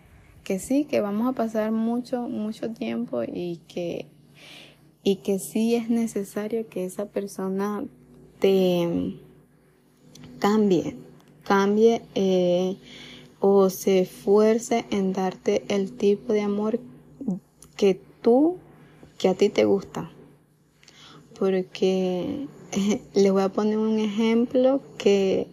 que 0.48 0.60
sí, 0.60 0.86
que 0.86 1.02
vamos 1.02 1.28
a 1.28 1.34
pasar 1.34 1.74
mucho, 1.74 2.22
mucho 2.30 2.72
tiempo 2.72 3.22
y 3.22 3.60
que, 3.68 4.08
y 5.04 5.18
que 5.18 5.40
sí 5.40 5.76
es 5.76 5.90
necesario 5.90 6.70
que 6.70 6.86
esa 6.86 7.08
persona 7.08 7.84
te 8.40 9.18
cambie, 10.40 10.96
cambie 11.44 12.02
eh, 12.16 12.78
o 13.42 13.70
se 13.70 14.00
esfuerce 14.00 14.86
en 14.90 15.12
darte 15.12 15.66
el 15.68 15.92
tipo 15.92 16.32
de 16.32 16.44
amor 16.44 16.80
que 17.76 18.00
tú, 18.22 18.56
que 19.18 19.28
a 19.28 19.34
ti 19.34 19.50
te 19.50 19.66
gusta. 19.66 20.10
Porque 21.38 22.48
le 23.14 23.32
voy 23.32 23.42
a 23.42 23.50
poner 23.50 23.80
un 23.80 24.00
ejemplo 24.00 24.80
que 24.98 25.48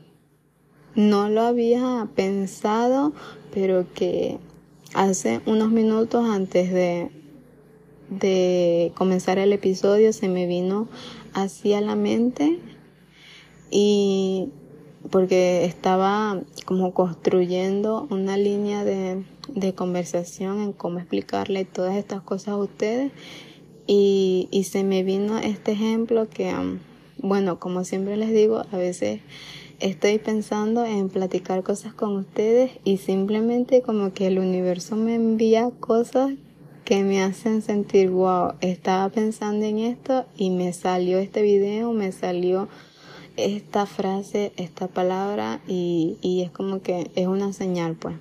no 0.95 1.29
lo 1.31 1.41
había 1.41 2.09
pensado, 2.15 3.13
pero 3.53 3.93
que 3.93 4.39
hace 4.95 5.41
unos 5.47 5.71
minutos 5.71 6.25
antes 6.29 6.73
de, 6.73 7.11
de 8.09 8.93
comenzar 8.95 9.39
el 9.39 9.53
episodio 9.53 10.13
se 10.13 10.29
me 10.29 10.47
vino 10.47 10.89
así 11.33 11.75
a 11.75 11.81
la 11.81 11.97
mente 11.97 12.59
y 13.71 14.49
porque 15.11 15.65
estaba 15.65 16.41
como 16.65 16.95
construyendo 16.95 18.07
una 18.11 18.37
línea 18.37 18.85
de, 18.85 19.25
de 19.49 19.75
conversación 19.75 20.61
en 20.61 20.73
cómo 20.73 20.99
explicarle 20.99 21.65
todas 21.65 21.97
estas 21.97 22.23
cosas 22.23 22.49
a 22.49 22.57
ustedes 22.57 23.13
y, 23.87 24.49
y 24.51 24.65
se 24.65 24.83
me 24.85 25.03
vino 25.03 25.39
este 25.39 25.73
ejemplo 25.73 26.29
que, 26.29 26.55
um, 26.55 26.79
bueno, 27.19 27.59
como 27.61 27.85
siempre 27.85 28.17
les 28.17 28.33
digo, 28.33 28.65
a 28.73 28.77
veces 28.77 29.21
estoy 29.81 30.19
pensando 30.19 30.85
en 30.85 31.09
platicar 31.09 31.63
cosas 31.63 31.95
con 31.95 32.17
ustedes 32.17 32.73
y 32.85 32.99
simplemente 32.99 33.83
como 33.83 34.13
que 34.13 34.27
el 34.27 34.39
universo 34.39 34.97
me 34.97 35.15
envía 35.15 35.71
cosas 35.81 36.33
que 36.85 37.03
me 37.03 37.23
hacen 37.23 37.63
sentir, 37.63 38.11
wow, 38.11 38.55
estaba 38.61 39.09
pensando 39.09 39.65
en 39.65 39.79
esto 39.79 40.27
y 40.37 40.51
me 40.51 40.73
salió 40.73 41.19
este 41.19 41.43
video, 41.43 41.93
me 41.93 42.13
salió 42.13 42.69
esta 43.37 43.87
frase, 43.87 44.53
esta 44.57 44.87
palabra 44.87 45.61
y, 45.67 46.19
y 46.21 46.43
es 46.43 46.51
como 46.51 46.83
que 46.83 47.11
es 47.15 47.27
una 47.27 47.53
señal 47.53 47.95
pues. 47.95 48.17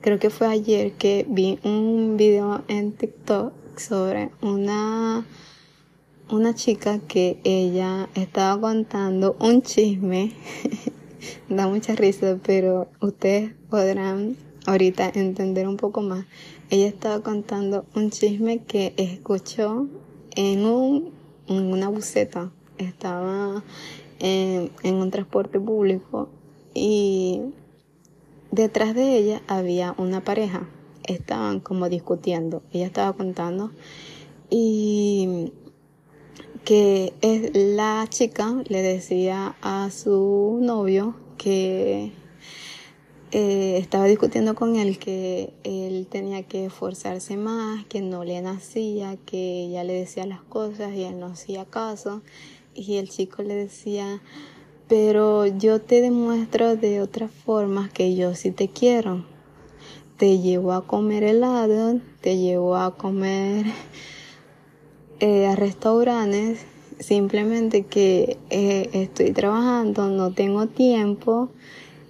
Creo 0.00 0.18
que 0.18 0.30
fue 0.30 0.46
ayer 0.46 0.92
que 0.92 1.26
vi 1.28 1.58
un 1.62 2.16
video 2.16 2.62
en 2.68 2.92
TikTok 2.92 3.52
sobre 3.76 4.30
una 4.40 5.24
una 6.30 6.54
chica 6.54 7.00
que 7.00 7.40
ella 7.44 8.08
estaba 8.14 8.60
contando 8.60 9.36
un 9.40 9.62
chisme. 9.62 10.32
da 11.48 11.66
mucha 11.66 11.94
risa, 11.94 12.38
pero 12.42 12.88
ustedes 13.00 13.52
podrán 13.68 14.36
ahorita 14.66 15.10
entender 15.14 15.66
un 15.66 15.76
poco 15.76 16.02
más. 16.02 16.26
Ella 16.70 16.86
estaba 16.86 17.20
contando 17.20 17.84
un 17.94 18.10
chisme 18.10 18.58
que 18.60 18.94
escuchó 18.96 19.88
en 20.36 20.64
un 20.64 21.10
en 21.48 21.72
una 21.72 21.88
buceta. 21.88 22.52
Estaba 22.78 23.64
en, 24.20 24.70
en 24.82 24.94
un 24.94 25.10
transporte 25.10 25.58
público 25.58 26.28
y 26.74 27.40
detrás 28.52 28.94
de 28.94 29.16
ella 29.16 29.42
había 29.48 29.94
una 29.98 30.22
pareja. 30.22 30.68
Estaban 31.02 31.58
como 31.58 31.88
discutiendo. 31.88 32.62
Ella 32.72 32.86
estaba 32.86 33.12
contando 33.14 33.72
y 34.48 35.52
que 36.64 37.12
la 37.54 38.06
chica 38.08 38.62
le 38.68 38.82
decía 38.82 39.56
a 39.62 39.90
su 39.90 40.58
novio 40.60 41.14
que 41.38 42.12
eh, 43.32 43.78
estaba 43.78 44.06
discutiendo 44.06 44.56
con 44.56 44.74
él 44.74 44.98
que 44.98 45.52
él 45.62 46.08
tenía 46.10 46.42
que 46.42 46.66
esforzarse 46.66 47.36
más, 47.36 47.84
que 47.86 48.00
no 48.02 48.24
le 48.24 48.40
nacía, 48.42 49.16
que 49.24 49.66
ella 49.66 49.84
le 49.84 49.92
decía 49.92 50.26
las 50.26 50.42
cosas 50.42 50.94
y 50.94 51.04
él 51.04 51.20
no 51.20 51.26
hacía 51.26 51.64
caso. 51.64 52.22
Y 52.74 52.96
el 52.96 53.08
chico 53.08 53.42
le 53.42 53.54
decía, 53.54 54.20
pero 54.88 55.46
yo 55.46 55.80
te 55.80 56.00
demuestro 56.00 56.74
de 56.74 57.00
otras 57.00 57.30
formas 57.30 57.92
que 57.92 58.16
yo 58.16 58.34
sí 58.34 58.50
te 58.50 58.68
quiero. 58.68 59.24
Te 60.16 60.38
llevo 60.38 60.72
a 60.72 60.86
comer 60.86 61.22
helado, 61.22 62.00
te 62.20 62.36
llevo 62.36 62.76
a 62.76 62.96
comer 62.96 63.66
eh, 65.20 65.46
a 65.46 65.54
restaurantes, 65.54 66.64
simplemente 66.98 67.84
que 67.84 68.38
eh, 68.50 68.90
estoy 68.92 69.32
trabajando, 69.32 70.08
no 70.08 70.32
tengo 70.32 70.66
tiempo 70.66 71.50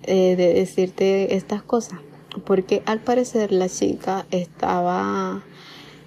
eh, 0.04 0.36
de 0.36 0.54
decirte 0.54 1.34
estas 1.36 1.62
cosas. 1.62 2.00
Porque 2.44 2.82
al 2.86 3.00
parecer 3.00 3.52
la 3.52 3.68
chica 3.68 4.26
estaba 4.30 5.42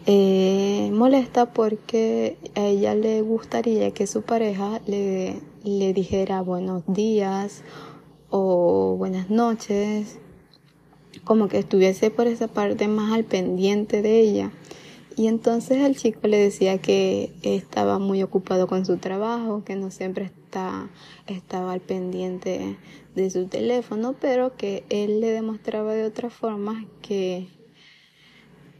eh, 0.05 0.89
molesta 0.93 1.53
porque 1.53 2.37
a 2.55 2.65
ella 2.65 2.95
le 2.95 3.21
gustaría 3.21 3.91
que 3.91 4.07
su 4.07 4.21
pareja 4.21 4.81
le, 4.85 5.39
le 5.63 5.93
dijera 5.93 6.41
buenos 6.41 6.83
días 6.87 7.61
o 8.29 8.95
buenas 8.97 9.29
noches, 9.29 10.19
como 11.23 11.47
que 11.47 11.59
estuviese 11.59 12.09
por 12.09 12.27
esa 12.27 12.47
parte 12.47 12.87
más 12.87 13.13
al 13.13 13.23
pendiente 13.23 14.01
de 14.01 14.19
ella. 14.19 14.51
Y 15.15 15.27
entonces 15.27 15.79
el 15.79 15.95
chico 15.95 16.27
le 16.27 16.37
decía 16.37 16.79
que 16.79 17.31
estaba 17.43 17.99
muy 17.99 18.23
ocupado 18.23 18.67
con 18.67 18.85
su 18.85 18.97
trabajo, 18.97 19.63
que 19.63 19.75
no 19.75 19.91
siempre 19.91 20.25
está, 20.25 20.89
estaba 21.27 21.73
al 21.73 21.81
pendiente 21.81 22.77
de 23.15 23.29
su 23.29 23.45
teléfono, 23.47 24.15
pero 24.19 24.57
que 24.57 24.83
él 24.89 25.21
le 25.21 25.29
demostraba 25.31 25.93
de 25.93 26.05
otra 26.05 26.29
forma 26.29 26.85
que 27.01 27.47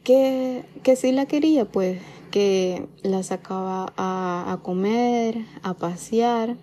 que, 0.04 0.66
que 0.84 0.96
sí 0.96 1.12
la 1.12 1.26
quería, 1.26 1.66
pues, 1.66 2.02
que 2.30 2.88
la 3.04 3.24
sacaba 3.24 3.94
a, 3.96 4.52
a 4.52 4.58
comer, 4.62 5.46
a 5.62 5.76
pasear 5.76 6.58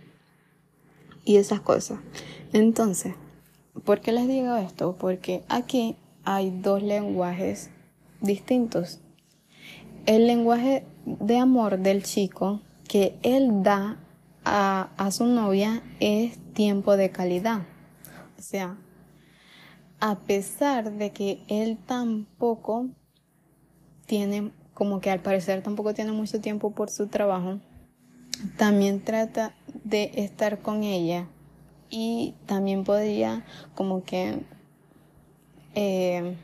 y 1.24 1.36
esas 1.36 1.60
cosas. 1.60 2.00
Entonces, 2.52 3.14
¿por 3.84 4.00
qué 4.00 4.12
les 4.12 4.28
digo 4.28 4.56
esto? 4.56 4.96
Porque 4.98 5.42
aquí 5.48 5.96
hay 6.24 6.50
dos 6.50 6.82
lenguajes 6.82 7.70
distintos. 8.20 9.00
El 10.10 10.26
lenguaje 10.26 10.84
de 11.04 11.38
amor 11.38 11.78
del 11.78 12.02
chico 12.02 12.60
que 12.88 13.16
él 13.22 13.62
da 13.62 13.96
a, 14.44 14.90
a 14.96 15.12
su 15.12 15.24
novia 15.24 15.84
es 16.00 16.36
tiempo 16.52 16.96
de 16.96 17.10
calidad. 17.10 17.60
O 18.36 18.42
sea, 18.42 18.76
a 20.00 20.18
pesar 20.18 20.90
de 20.94 21.12
que 21.12 21.44
él 21.46 21.78
tampoco 21.86 22.88
tiene, 24.06 24.50
como 24.74 25.00
que 25.00 25.12
al 25.12 25.20
parecer 25.20 25.62
tampoco 25.62 25.94
tiene 25.94 26.10
mucho 26.10 26.40
tiempo 26.40 26.72
por 26.72 26.90
su 26.90 27.06
trabajo, 27.06 27.60
también 28.56 29.04
trata 29.04 29.54
de 29.84 30.10
estar 30.16 30.58
con 30.58 30.82
ella 30.82 31.28
y 31.88 32.34
también 32.46 32.82
podría 32.82 33.44
como 33.76 34.02
que 34.02 34.40
eh, 35.76 36.34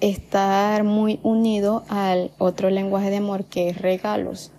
estar 0.00 0.84
muy 0.84 1.20
unido 1.22 1.84
al 1.88 2.30
otro 2.38 2.70
lenguaje 2.70 3.10
de 3.10 3.16
amor 3.16 3.44
que 3.44 3.68
es 3.68 3.80
regalos, 3.80 4.52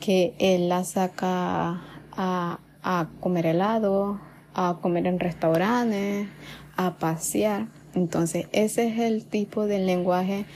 que 0.00 0.34
él 0.38 0.68
la 0.68 0.84
saca 0.84 1.82
a, 2.12 2.60
a 2.82 3.08
comer 3.20 3.46
helado, 3.46 4.20
a 4.54 4.78
comer 4.80 5.06
en 5.06 5.20
restaurantes, 5.20 6.28
a 6.76 6.98
pasear. 6.98 7.68
Entonces, 7.94 8.46
ese 8.52 8.88
es 8.88 8.98
el 8.98 9.24
tipo 9.24 9.66
de 9.66 9.78
lenguaje 9.78 10.46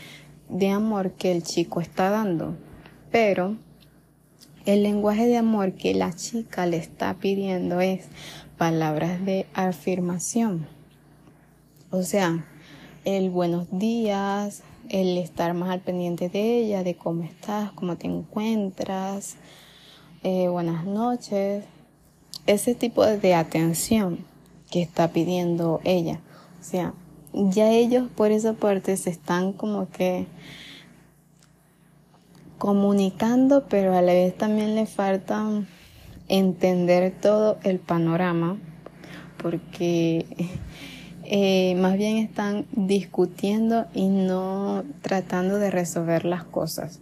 de 0.48 0.70
amor 0.70 1.12
que 1.12 1.32
el 1.32 1.42
chico 1.42 1.80
está 1.80 2.10
dando. 2.10 2.56
Pero 3.10 3.56
el 4.64 4.82
lenguaje 4.82 5.26
de 5.26 5.36
amor 5.36 5.72
que 5.72 5.94
la 5.94 6.12
chica 6.12 6.66
le 6.66 6.76
está 6.76 7.14
pidiendo 7.14 7.80
es 7.80 8.06
palabras 8.56 9.24
de 9.24 9.46
afirmación. 9.54 10.68
O 11.90 12.02
sea, 12.02 12.44
el 13.04 13.30
buenos 13.30 13.66
días, 13.70 14.62
el 14.88 15.18
estar 15.18 15.54
más 15.54 15.70
al 15.70 15.80
pendiente 15.80 16.28
de 16.28 16.58
ella, 16.58 16.84
de 16.84 16.94
cómo 16.94 17.24
estás, 17.24 17.72
cómo 17.72 17.96
te 17.96 18.06
encuentras, 18.06 19.36
eh, 20.22 20.46
buenas 20.48 20.84
noches, 20.84 21.64
ese 22.46 22.74
tipo 22.74 23.04
de 23.04 23.34
atención 23.34 24.18
que 24.70 24.82
está 24.82 25.08
pidiendo 25.08 25.80
ella. 25.84 26.20
O 26.60 26.64
sea, 26.64 26.94
ya 27.32 27.70
ellos 27.70 28.08
por 28.14 28.30
esa 28.30 28.52
parte 28.52 28.96
se 28.96 29.10
están 29.10 29.52
como 29.52 29.90
que 29.90 30.26
comunicando, 32.58 33.66
pero 33.68 33.96
a 33.96 34.02
la 34.02 34.12
vez 34.12 34.36
también 34.36 34.76
le 34.76 34.86
falta 34.86 35.44
entender 36.28 37.12
todo 37.20 37.58
el 37.64 37.80
panorama, 37.80 38.58
porque 39.38 40.24
eh, 41.34 41.74
más 41.76 41.96
bien 41.96 42.18
están 42.18 42.66
discutiendo 42.72 43.86
y 43.94 44.08
no 44.08 44.84
tratando 45.00 45.56
de 45.56 45.70
resolver 45.70 46.26
las 46.26 46.44
cosas. 46.44 47.00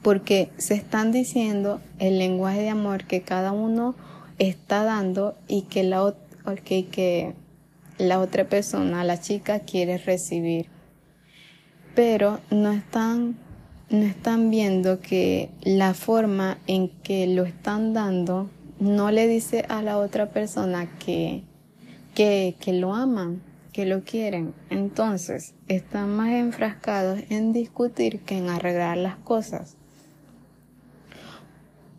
Porque 0.00 0.48
se 0.56 0.72
están 0.72 1.12
diciendo 1.12 1.82
el 1.98 2.18
lenguaje 2.18 2.62
de 2.62 2.70
amor 2.70 3.04
que 3.04 3.20
cada 3.20 3.52
uno 3.52 3.94
está 4.38 4.82
dando 4.84 5.36
y 5.46 5.64
que 5.64 5.82
la, 5.84 6.14
que 6.66 7.34
la 7.98 8.18
otra 8.18 8.48
persona, 8.48 9.04
la 9.04 9.20
chica, 9.20 9.60
quiere 9.60 9.98
recibir. 9.98 10.68
Pero 11.94 12.40
no 12.50 12.72
están, 12.72 13.36
no 13.90 14.06
están 14.06 14.50
viendo 14.50 15.00
que 15.00 15.50
la 15.60 15.92
forma 15.92 16.56
en 16.66 16.88
que 16.88 17.26
lo 17.26 17.44
están 17.44 17.92
dando 17.92 18.48
no 18.80 19.10
le 19.10 19.26
dice 19.26 19.66
a 19.68 19.82
la 19.82 19.98
otra 19.98 20.30
persona 20.30 20.88
que, 20.98 21.42
que, 22.14 22.56
que 22.60 22.72
lo 22.72 22.94
aman, 22.94 23.42
que 23.72 23.86
lo 23.86 24.04
quieren. 24.04 24.54
Entonces, 24.70 25.54
están 25.68 26.14
más 26.14 26.30
enfrascados 26.32 27.20
en 27.30 27.52
discutir 27.52 28.20
que 28.20 28.38
en 28.38 28.48
arreglar 28.48 28.96
las 28.98 29.16
cosas. 29.16 29.76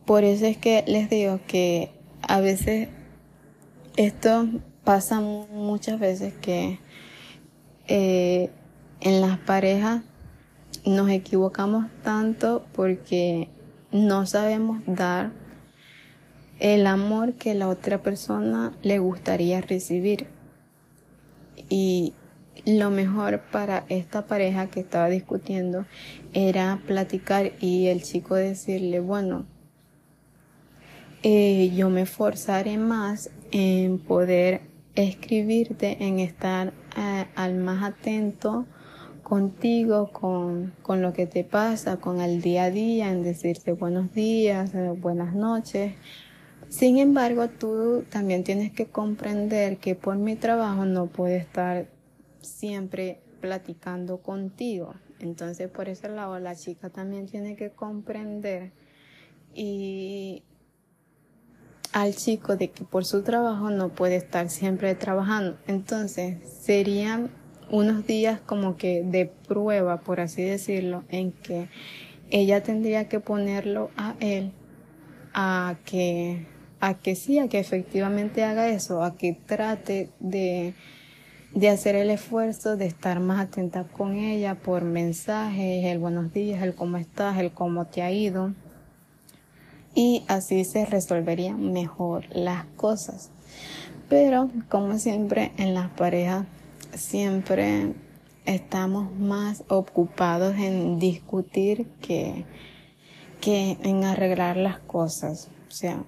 Por 0.05 0.23
eso 0.23 0.45
es 0.45 0.57
que 0.57 0.83
les 0.87 1.09
digo 1.09 1.39
que 1.47 1.91
a 2.21 2.41
veces 2.41 2.89
esto 3.95 4.47
pasa 4.83 5.21
muchas 5.21 5.99
veces 5.99 6.33
que 6.33 6.79
eh, 7.87 8.49
en 9.01 9.21
las 9.21 9.37
parejas 9.39 10.03
nos 10.85 11.09
equivocamos 11.09 11.85
tanto 12.03 12.65
porque 12.73 13.49
no 13.91 14.25
sabemos 14.25 14.81
dar 14.85 15.31
el 16.63 16.87
amor 16.87 17.33
que 17.33 17.53
la 17.55 17.67
otra 17.67 18.01
persona 18.01 18.71
le 18.81 18.97
gustaría 18.97 19.59
recibir. 19.59 20.27
Y 21.67 22.13
lo 22.65 22.89
mejor 22.89 23.41
para 23.51 23.85
esta 23.89 24.27
pareja 24.27 24.67
que 24.67 24.79
estaba 24.79 25.09
discutiendo 25.09 25.85
era 26.33 26.81
platicar 26.87 27.51
y 27.59 27.87
el 27.87 28.01
chico 28.01 28.35
decirle, 28.35 29.01
bueno, 29.01 29.45
eh, 31.21 31.69
yo 31.75 31.89
me 31.89 32.03
esforzaré 32.03 32.77
más 32.77 33.29
en 33.51 33.99
poder 33.99 34.61
escribirte, 34.95 35.97
en 36.05 36.19
estar 36.19 36.71
eh, 36.97 37.25
al 37.35 37.55
más 37.55 37.83
atento 37.83 38.65
contigo, 39.21 40.11
con, 40.13 40.73
con, 40.81 41.01
lo 41.01 41.11
que 41.11 41.27
te 41.27 41.43
pasa, 41.43 41.97
con 41.97 42.21
el 42.21 42.41
día 42.41 42.65
a 42.65 42.71
día, 42.71 43.11
en 43.11 43.21
decirte 43.21 43.73
buenos 43.73 44.13
días, 44.13 44.73
eh, 44.73 44.93
buenas 44.95 45.35
noches. 45.35 45.93
Sin 46.73 46.97
embargo, 46.97 47.49
tú 47.49 48.03
también 48.09 48.43
tienes 48.43 48.71
que 48.71 48.87
comprender 48.87 49.77
que 49.77 49.93
por 49.93 50.15
mi 50.15 50.35
trabajo 50.35 50.85
no 50.85 51.05
puedo 51.05 51.35
estar 51.35 51.85
siempre 52.41 53.21
platicando 53.41 54.23
contigo. 54.23 54.95
Entonces, 55.19 55.69
por 55.69 55.87
ese 55.87 56.09
lado, 56.09 56.39
la 56.39 56.55
chica 56.55 56.89
también 56.89 57.27
tiene 57.27 57.55
que 57.55 57.69
comprender 57.69 58.71
y 59.53 60.41
al 61.91 62.15
chico 62.15 62.57
de 62.57 62.71
que 62.71 62.83
por 62.83 63.05
su 63.05 63.21
trabajo 63.21 63.69
no 63.69 63.89
puede 63.89 64.15
estar 64.15 64.49
siempre 64.49 64.95
trabajando. 64.95 65.59
Entonces 65.67 66.39
serían 66.59 67.29
unos 67.69 68.07
días 68.07 68.41
como 68.41 68.77
que 68.77 69.03
de 69.03 69.27
prueba, 69.27 70.01
por 70.01 70.19
así 70.19 70.41
decirlo, 70.41 71.03
en 71.09 71.33
que 71.33 71.69
ella 72.31 72.63
tendría 72.63 73.07
que 73.09 73.19
ponerlo 73.19 73.91
a 73.95 74.15
él 74.19 74.53
a 75.35 75.77
que 75.85 76.47
a 76.83 76.95
que 76.95 77.15
sí, 77.15 77.39
a 77.39 77.47
que 77.47 77.59
efectivamente 77.59 78.43
haga 78.43 78.67
eso, 78.67 79.03
a 79.03 79.15
que 79.15 79.31
trate 79.31 80.09
de, 80.19 80.73
de 81.55 81.69
hacer 81.69 81.95
el 81.95 82.09
esfuerzo 82.09 82.75
de 82.75 82.87
estar 82.87 83.21
más 83.21 83.39
atenta 83.39 83.85
con 83.85 84.17
ella 84.17 84.55
por 84.55 84.83
mensajes, 84.83 85.85
el 85.85 85.99
buenos 85.99 86.33
días, 86.33 86.61
el 86.61 86.75
cómo 86.75 86.97
estás, 86.97 87.37
el 87.37 87.53
cómo 87.53 87.85
te 87.85 88.01
ha 88.01 88.11
ido. 88.11 88.51
Y 89.95 90.25
así 90.27 90.65
se 90.65 90.85
resolverían 90.85 91.71
mejor 91.71 92.25
las 92.35 92.65
cosas. 92.75 93.29
Pero 94.09 94.49
como 94.67 94.99
siempre 94.99 95.53
en 95.57 95.73
las 95.73 95.89
parejas, 95.91 96.45
siempre 96.93 97.93
estamos 98.43 99.09
más 99.17 99.63
ocupados 99.69 100.57
en 100.57 100.99
discutir 100.99 101.87
que, 102.01 102.43
que 103.39 103.77
en 103.83 104.03
arreglar 104.03 104.57
las 104.57 104.79
cosas. 104.79 105.47
O 105.69 105.71
sea, 105.71 106.03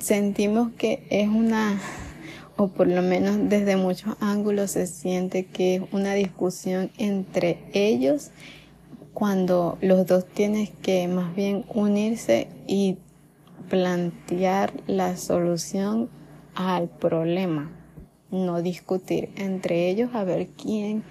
sentimos 0.00 0.72
que 0.72 1.06
es 1.10 1.28
una, 1.28 1.80
o 2.56 2.68
por 2.68 2.86
lo 2.86 3.02
menos 3.02 3.36
desde 3.48 3.76
muchos 3.76 4.16
ángulos 4.20 4.72
se 4.72 4.86
siente 4.86 5.46
que 5.46 5.76
es 5.76 5.82
una 5.92 6.14
discusión 6.14 6.90
entre 6.98 7.58
ellos 7.72 8.30
cuando 9.16 9.78
los 9.80 10.06
dos 10.06 10.26
tienen 10.26 10.66
que 10.82 11.08
más 11.08 11.34
bien 11.34 11.64
unirse 11.72 12.48
y 12.66 12.98
plantear 13.70 14.74
la 14.86 15.16
solución 15.16 16.10
al 16.54 16.88
problema, 16.88 17.70
no 18.30 18.60
discutir 18.60 19.30
entre 19.36 19.88
ellos 19.88 20.10
a 20.14 20.24
ver 20.24 20.48
quién, 20.48 21.02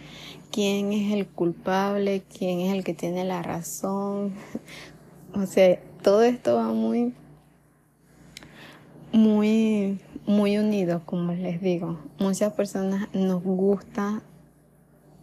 quién 0.52 0.94
es 0.94 1.14
el 1.14 1.26
culpable, 1.26 2.22
quién 2.38 2.60
es 2.60 2.74
el 2.74 2.84
que 2.84 2.94
tiene 2.94 3.24
la 3.24 3.42
razón. 3.42 4.34
O 5.34 5.46
sea, 5.48 5.78
todo 6.02 6.24
esto 6.24 6.56
va 6.56 6.70
muy 6.70 7.14
muy, 9.16 9.98
muy 10.28 10.58
unidos, 10.58 11.02
como 11.06 11.32
les 11.32 11.62
digo. 11.62 11.98
Muchas 12.20 12.52
personas 12.54 13.08
nos 13.14 13.42
gusta, 13.42 14.22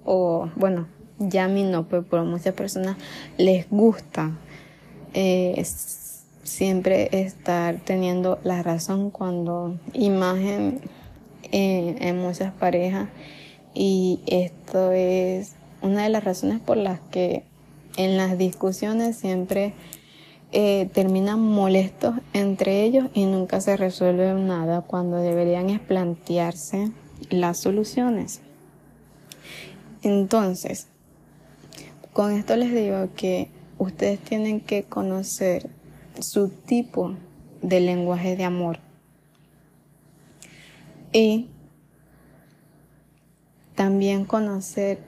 o 0.05 0.49
bueno, 0.57 0.87
ya 1.19 1.45
a 1.45 1.49
mí 1.49 1.63
no, 1.63 1.87
pero, 1.87 2.07
a 2.13 2.25
muchas 2.25 2.55
personas 2.55 2.97
les 3.37 3.69
gusta 3.69 4.33
eh, 5.13 5.63
siempre 6.43 7.09
estar 7.13 7.81
teniendo 7.85 8.39
la 8.45 8.63
razón 8.63 9.11
cuando 9.11 9.77
imagen 9.93 10.81
en, 11.51 12.03
en 12.03 12.19
muchas 12.19 12.53
parejas 12.55 13.09
y 13.75 14.21
esto 14.27 14.93
es 14.93 15.53
una 15.83 16.05
de 16.05 16.09
las 16.09 16.25
razones 16.25 16.61
por 16.61 16.79
las 16.79 17.01
que 17.11 17.45
en 17.99 18.17
las 18.17 18.39
discusiones 18.39 19.17
siempre 19.17 19.75
eh, 20.55 20.91
terminan 20.93 21.41
molestos 21.41 22.15
entre 22.35 22.83
ellos 22.83 23.09
y 23.15 23.25
nunca 23.25 23.63
se 23.63 23.75
resuelve 23.75 24.35
nada 24.35 24.83
cuando 24.83 25.17
deberían 25.17 25.71
es 25.71 25.81
plantearse 25.81 26.91
las 27.31 27.57
soluciones. 27.57 28.43
Entonces, 30.03 30.89
con 32.13 32.33
esto 32.33 32.57
les 32.57 32.75
digo 32.75 33.09
que 33.17 33.49
ustedes 33.79 34.21
tienen 34.21 34.61
que 34.61 34.83
conocer 34.83 35.71
su 36.21 36.49
tipo 36.49 37.15
de 37.63 37.81
lenguaje 37.81 38.37
de 38.37 38.45
amor 38.45 38.79
y 41.13 41.49
también 43.75 44.27
conocer 44.27 44.99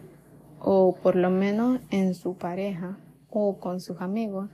o 0.58 0.96
por 1.02 1.16
lo 1.16 1.28
menos 1.28 1.80
en 1.90 2.14
su 2.14 2.34
pareja 2.34 2.96
o 3.28 3.58
con 3.58 3.80
sus 3.82 4.00
amigos 4.00 4.48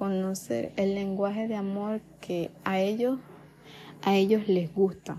conocer 0.00 0.72
el 0.76 0.94
lenguaje 0.94 1.46
de 1.46 1.56
amor 1.56 2.00
que 2.22 2.50
a 2.64 2.80
ellos, 2.80 3.18
a 4.02 4.16
ellos 4.16 4.48
les 4.48 4.74
gusta. 4.74 5.18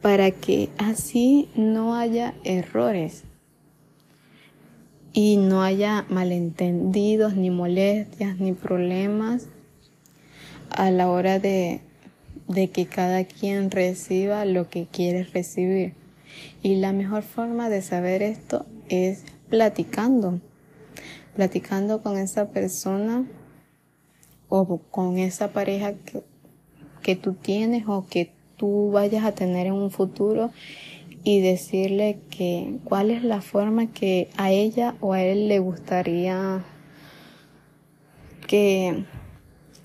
Para 0.00 0.30
que 0.30 0.70
así 0.78 1.50
no 1.54 1.94
haya 1.94 2.32
errores 2.42 3.24
y 5.12 5.36
no 5.36 5.62
haya 5.62 6.06
malentendidos, 6.08 7.36
ni 7.36 7.50
molestias, 7.50 8.38
ni 8.40 8.54
problemas 8.54 9.48
a 10.70 10.90
la 10.90 11.10
hora 11.10 11.38
de, 11.38 11.82
de 12.48 12.70
que 12.70 12.86
cada 12.86 13.24
quien 13.24 13.70
reciba 13.70 14.46
lo 14.46 14.70
que 14.70 14.86
quiere 14.86 15.24
recibir. 15.24 15.92
Y 16.62 16.76
la 16.76 16.94
mejor 16.94 17.24
forma 17.24 17.68
de 17.68 17.82
saber 17.82 18.22
esto 18.22 18.64
es 18.88 19.24
platicando 19.50 20.40
platicando 21.34 22.02
con 22.02 22.18
esa 22.18 22.50
persona 22.50 23.26
o 24.48 24.78
con 24.78 25.18
esa 25.18 25.48
pareja 25.52 25.94
que, 25.94 26.22
que 27.02 27.16
tú 27.16 27.34
tienes 27.34 27.84
o 27.86 28.06
que 28.08 28.32
tú 28.56 28.90
vayas 28.92 29.24
a 29.24 29.32
tener 29.32 29.66
en 29.66 29.72
un 29.72 29.90
futuro 29.90 30.50
y 31.24 31.40
decirle 31.40 32.18
que 32.30 32.78
cuál 32.84 33.10
es 33.10 33.22
la 33.22 33.40
forma 33.40 33.86
que 33.92 34.28
a 34.36 34.50
ella 34.50 34.96
o 35.00 35.12
a 35.12 35.22
él 35.22 35.48
le 35.48 35.58
gustaría 35.58 36.64
que, 38.46 39.04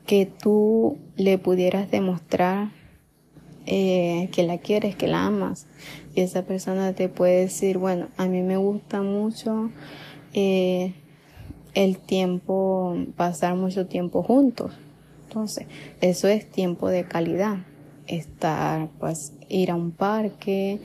que 0.06 0.26
tú 0.26 0.98
le 1.16 1.38
pudieras 1.38 1.90
demostrar 1.92 2.72
eh, 3.66 4.30
que 4.32 4.44
la 4.44 4.58
quieres, 4.58 4.96
que 4.96 5.08
la 5.08 5.26
amas. 5.26 5.68
Y 6.16 6.22
esa 6.22 6.44
persona 6.44 6.94
te 6.94 7.10
puede 7.10 7.42
decir, 7.42 7.78
bueno, 7.78 8.08
a 8.18 8.26
mí 8.26 8.42
me 8.42 8.58
gusta 8.58 9.02
mucho 9.02 9.70
eh, 10.34 10.94
el 11.78 12.00
tiempo, 12.00 12.98
pasar 13.16 13.56
mucho 13.56 13.86
tiempo 13.86 14.24
juntos. 14.24 14.72
Entonces, 15.28 15.68
eso 16.02 16.28
es 16.28 16.50
tiempo 16.50 16.90
de 16.90 17.04
calidad. 17.04 17.58
Estar, 18.08 18.90
pues, 19.00 19.34
ir 19.48 19.70
a 19.70 19.76
un 19.76 19.92
parque, 19.92 20.80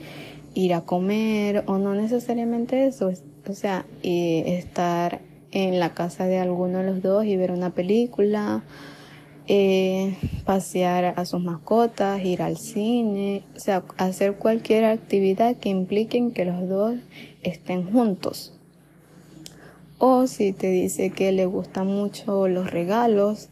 ir 0.53 0.75
a 0.75 0.81
comer, 0.81 1.63
o 1.65 1.79
no 1.79 1.95
necesariamente 1.95 2.85
eso. 2.85 3.11
O 3.49 3.53
sea, 3.53 3.87
estar 4.03 5.21
en 5.51 5.79
la 5.79 5.95
casa 5.95 6.27
de 6.27 6.37
alguno 6.37 6.77
de 6.77 6.85
los 6.85 7.01
dos 7.01 7.25
y 7.25 7.37
ver 7.37 7.51
una 7.51 7.71
película, 7.71 8.63
eh, 9.47 10.15
pasear 10.45 11.15
a 11.17 11.25
sus 11.25 11.41
mascotas, 11.41 12.23
ir 12.23 12.43
al 12.43 12.57
cine, 12.57 13.41
o 13.55 13.59
sea, 13.59 13.83
hacer 13.97 14.35
cualquier 14.35 14.85
actividad 14.85 15.55
que 15.57 15.69
implique 15.69 16.31
que 16.35 16.45
los 16.45 16.69
dos 16.69 16.97
estén 17.41 17.91
juntos. 17.91 18.59
O 20.05 20.27
si 20.27 20.51
te 20.51 20.69
dice 20.69 21.11
que 21.11 21.31
le 21.31 21.45
gustan 21.45 21.87
mucho 21.87 22.49
los 22.49 22.69
regalos, 22.69 23.47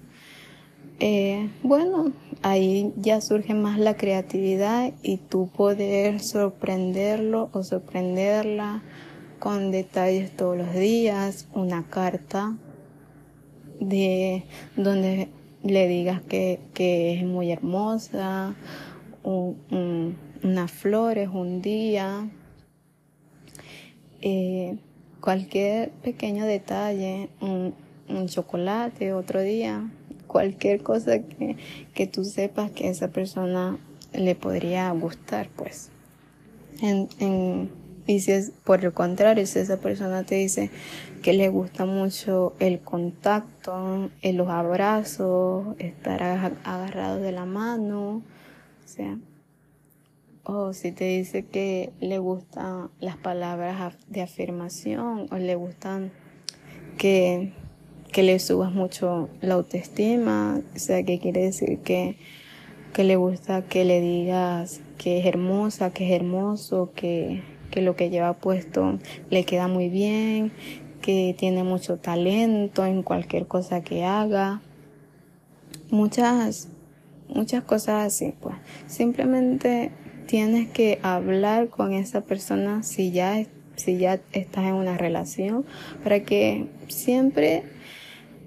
eh, 1.00 1.50
bueno, 1.64 2.12
ahí 2.42 2.92
ya 2.98 3.22
surge 3.22 3.54
más 3.54 3.80
la 3.80 3.96
creatividad 3.96 4.92
y 5.02 5.16
tú 5.16 5.48
poder 5.48 6.20
sorprenderlo 6.20 7.50
o 7.54 7.64
sorprenderla 7.64 8.84
con 9.40 9.72
detalles 9.72 10.36
todos 10.36 10.58
los 10.58 10.74
días, 10.74 11.48
una 11.54 11.84
carta 11.84 12.58
de 13.80 14.44
donde 14.76 15.30
le 15.64 15.88
digas 15.88 16.22
que, 16.22 16.60
es 16.76 17.24
muy 17.24 17.50
hermosa, 17.50 18.56
unas 19.24 20.70
flores 20.70 21.30
un 21.32 21.62
día. 21.62 22.30
Eh, 24.20 24.76
cualquier 25.22 25.92
pequeño 25.92 26.46
detalle, 26.46 27.30
un, 27.40 27.74
chocolate 28.28 29.14
otro 29.14 29.40
día, 29.42 29.90
cualquier 30.28 30.84
cosa 30.84 31.20
que, 31.20 31.56
que 31.94 32.08
tú 32.08 32.26
sepas 32.26 32.70
que 32.72 32.90
esa 32.90 33.08
persona 33.08 33.78
le 34.14 34.36
podría 34.36 34.92
gustar, 34.92 35.48
pues. 35.56 35.90
En, 36.82 37.08
en, 37.20 37.70
y 38.06 38.20
si 38.20 38.32
es 38.32 38.52
por 38.66 38.84
el 38.84 38.92
contrario, 38.92 39.46
si 39.46 39.60
esa 39.60 39.78
persona 39.78 40.24
te 40.24 40.36
dice 40.36 40.70
que 41.22 41.34
le 41.34 41.50
gusta 41.50 41.86
mucho 41.86 42.54
el 42.60 42.80
contacto, 42.80 44.10
los 44.24 44.50
abrazos, 44.50 45.76
estar 45.78 46.22
agarrado 46.24 47.22
de 47.22 47.32
la 47.32 47.46
mano, 47.46 48.22
o 48.84 48.88
sea, 48.88 49.18
o 50.44 50.74
si 50.74 50.92
te 50.92 51.06
dice 51.06 51.46
que 51.46 51.92
le 52.00 52.20
gustan 52.20 52.90
las 53.00 53.18
palabras 53.18 53.96
de 54.08 54.22
afirmación 54.22 55.28
o 55.32 55.38
le 55.38 55.56
gustan 55.56 56.12
que, 56.98 57.54
que 58.12 58.24
le 58.24 58.40
subas 58.40 58.72
mucho 58.72 59.30
la 59.42 59.56
autoestima, 59.56 60.62
o 60.76 60.80
sea, 60.80 61.04
que 61.04 61.20
quiere 61.20 61.44
decir 61.44 61.80
que, 61.80 62.18
que 62.94 63.04
le 63.04 63.16
gusta 63.16 63.64
que 63.64 63.86
le 63.86 64.02
digas 64.02 64.82
que 64.98 65.20
es 65.20 65.26
hermosa, 65.26 65.92
que 65.92 66.08
es 66.08 66.12
hermoso, 66.20 66.92
que, 66.96 67.44
que 67.70 67.82
lo 67.82 67.96
que 67.96 68.10
lleva 68.10 68.34
puesto 68.34 69.00
le 69.30 69.46
queda 69.46 69.68
muy 69.68 69.90
bien, 69.90 70.52
que 71.02 71.36
tiene 71.38 71.64
mucho 71.64 71.98
talento 71.98 72.86
en 72.86 73.04
cualquier 73.04 73.48
cosa 73.48 73.82
que 73.82 74.06
haga. 74.06 74.62
Muchas, 75.90 76.70
muchas 77.28 77.64
cosas 77.64 78.08
así, 78.08 78.34
pues. 78.40 78.56
Simplemente 78.88 79.92
tienes 80.32 80.70
que 80.70 80.98
hablar 81.04 81.68
con 81.68 81.92
esa 81.92 82.22
persona 82.22 82.84
si 82.84 83.12
ya, 83.12 83.46
si 83.76 83.98
ya 83.98 84.22
estás 84.32 84.64
en 84.64 84.76
una 84.76 84.98
relación 84.98 85.66
para 86.06 86.24
que 86.24 86.68
siempre, 86.88 87.64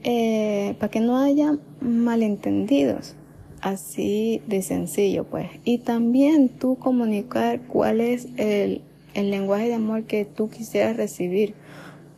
eh, 0.03 0.76
para 0.78 0.91
que 0.91 1.01
no 1.01 1.18
haya 1.18 1.59
malentendidos. 1.82 3.16
así 3.61 4.41
de 4.47 4.62
sencillo, 4.62 5.24
pues. 5.24 5.51
Y 5.64 5.76
también 5.76 6.49
tú 6.49 6.76
comunicar 6.76 7.61
cuál 7.61 8.01
es 8.01 8.28
el, 8.39 8.80
el 9.12 9.30
lenguaje 9.30 9.68
de 9.68 9.74
amor 9.74 10.05
que 10.05 10.24
tú 10.24 10.49
quisieras 10.49 10.97
recibir. 10.97 11.53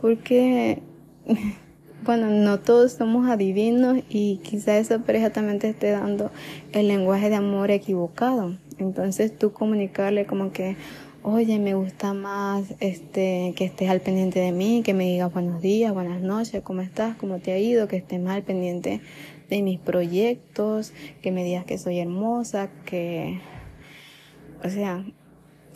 Porque, 0.01 0.81
bueno, 2.05 2.31
no 2.31 2.61
todos 2.61 2.93
somos 2.93 3.29
adivinos 3.29 3.99
y 4.09 4.37
quizá 4.45 4.79
esa 4.79 5.01
pareja 5.01 5.31
también 5.31 5.59
te 5.59 5.71
esté 5.71 5.91
dando 5.91 6.31
el 6.73 6.87
lenguaje 6.87 7.31
de 7.31 7.37
amor 7.37 7.73
equivocado. 7.73 8.55
Entonces 8.79 9.37
tú 9.37 9.53
comunicarle 9.53 10.27
como 10.27 10.53
que, 10.53 10.77
oye, 11.23 11.59
me 11.59 11.75
gusta 11.75 12.13
más 12.13 12.75
este 12.81 13.55
que 13.57 13.65
estés 13.65 13.89
al 13.89 14.01
pendiente 14.01 14.39
de 14.39 14.53
mí, 14.53 14.83
que 14.85 14.93
me 14.95 15.05
digas 15.05 15.33
buenos 15.33 15.63
días, 15.63 15.95
buenas 15.95 16.21
noches, 16.21 16.63
cómo 16.63 16.83
estás, 16.83 17.17
cómo 17.17 17.39
te 17.39 17.53
ha 17.53 17.59
ido, 17.59 17.89
que 17.89 17.97
estés 17.97 18.21
más 18.21 18.37
al 18.37 18.43
pendiente 18.43 19.01
de 19.49 19.63
mis 19.63 19.79
proyectos, 19.79 20.93
que 21.23 21.33
me 21.33 21.43
digas 21.43 21.65
que 21.65 21.79
soy 21.79 22.01
hermosa, 22.01 22.69
que, 22.85 23.41
o 24.63 24.69
sea, 24.69 25.05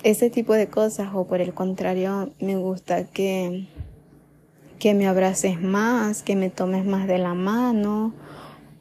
ese 0.02 0.30
tipo 0.30 0.54
de 0.54 0.68
cosas, 0.68 1.10
o 1.14 1.26
por 1.26 1.40
el 1.40 1.54
contrario, 1.54 2.32
me 2.40 2.56
gusta 2.56 3.04
que, 3.04 3.66
que 4.78 4.94
me 4.94 5.06
abraces 5.06 5.60
más, 5.60 6.22
que 6.22 6.36
me 6.36 6.50
tomes 6.50 6.84
más 6.84 7.06
de 7.06 7.18
la 7.18 7.34
mano, 7.34 8.12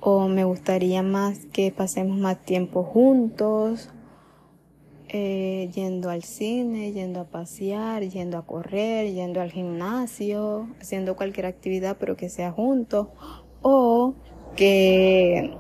o 0.02 0.28
me 0.28 0.44
gustaría 0.44 1.04
más 1.04 1.46
que 1.52 1.72
pasemos 1.72 2.18
más 2.18 2.38
tiempo 2.44 2.84
juntos, 2.84 3.90
eh, 5.10 5.70
yendo 5.74 6.10
al 6.10 6.24
cine, 6.24 6.92
yendo 6.92 7.22
a 7.22 7.24
pasear, 7.26 8.04
yendo 8.04 8.38
a 8.38 8.46
correr, 8.46 9.12
yendo 9.12 9.42
al 9.42 9.52
gimnasio, 9.52 10.70
haciendo 10.80 11.16
cualquier 11.16 11.48
actividad 11.48 11.98
pero 12.00 12.16
que 12.16 12.30
sea 12.30 12.52
juntos, 12.52 13.08
o 13.62 14.14
que, 14.56 15.58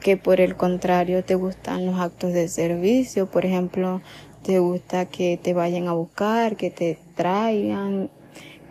que 0.00 0.16
por 0.16 0.40
el 0.40 0.56
contrario 0.56 1.24
te 1.24 1.36
gustan 1.36 1.86
los 1.86 2.00
actos 2.00 2.32
de 2.32 2.48
servicio, 2.48 3.30
por 3.30 3.46
ejemplo, 3.46 4.02
te 4.42 4.58
gusta 4.58 5.06
que 5.06 5.38
te 5.40 5.54
vayan 5.54 5.86
a 5.86 5.92
buscar, 5.92 6.56
que 6.56 6.70
te 6.70 6.98
traigan, 7.14 8.10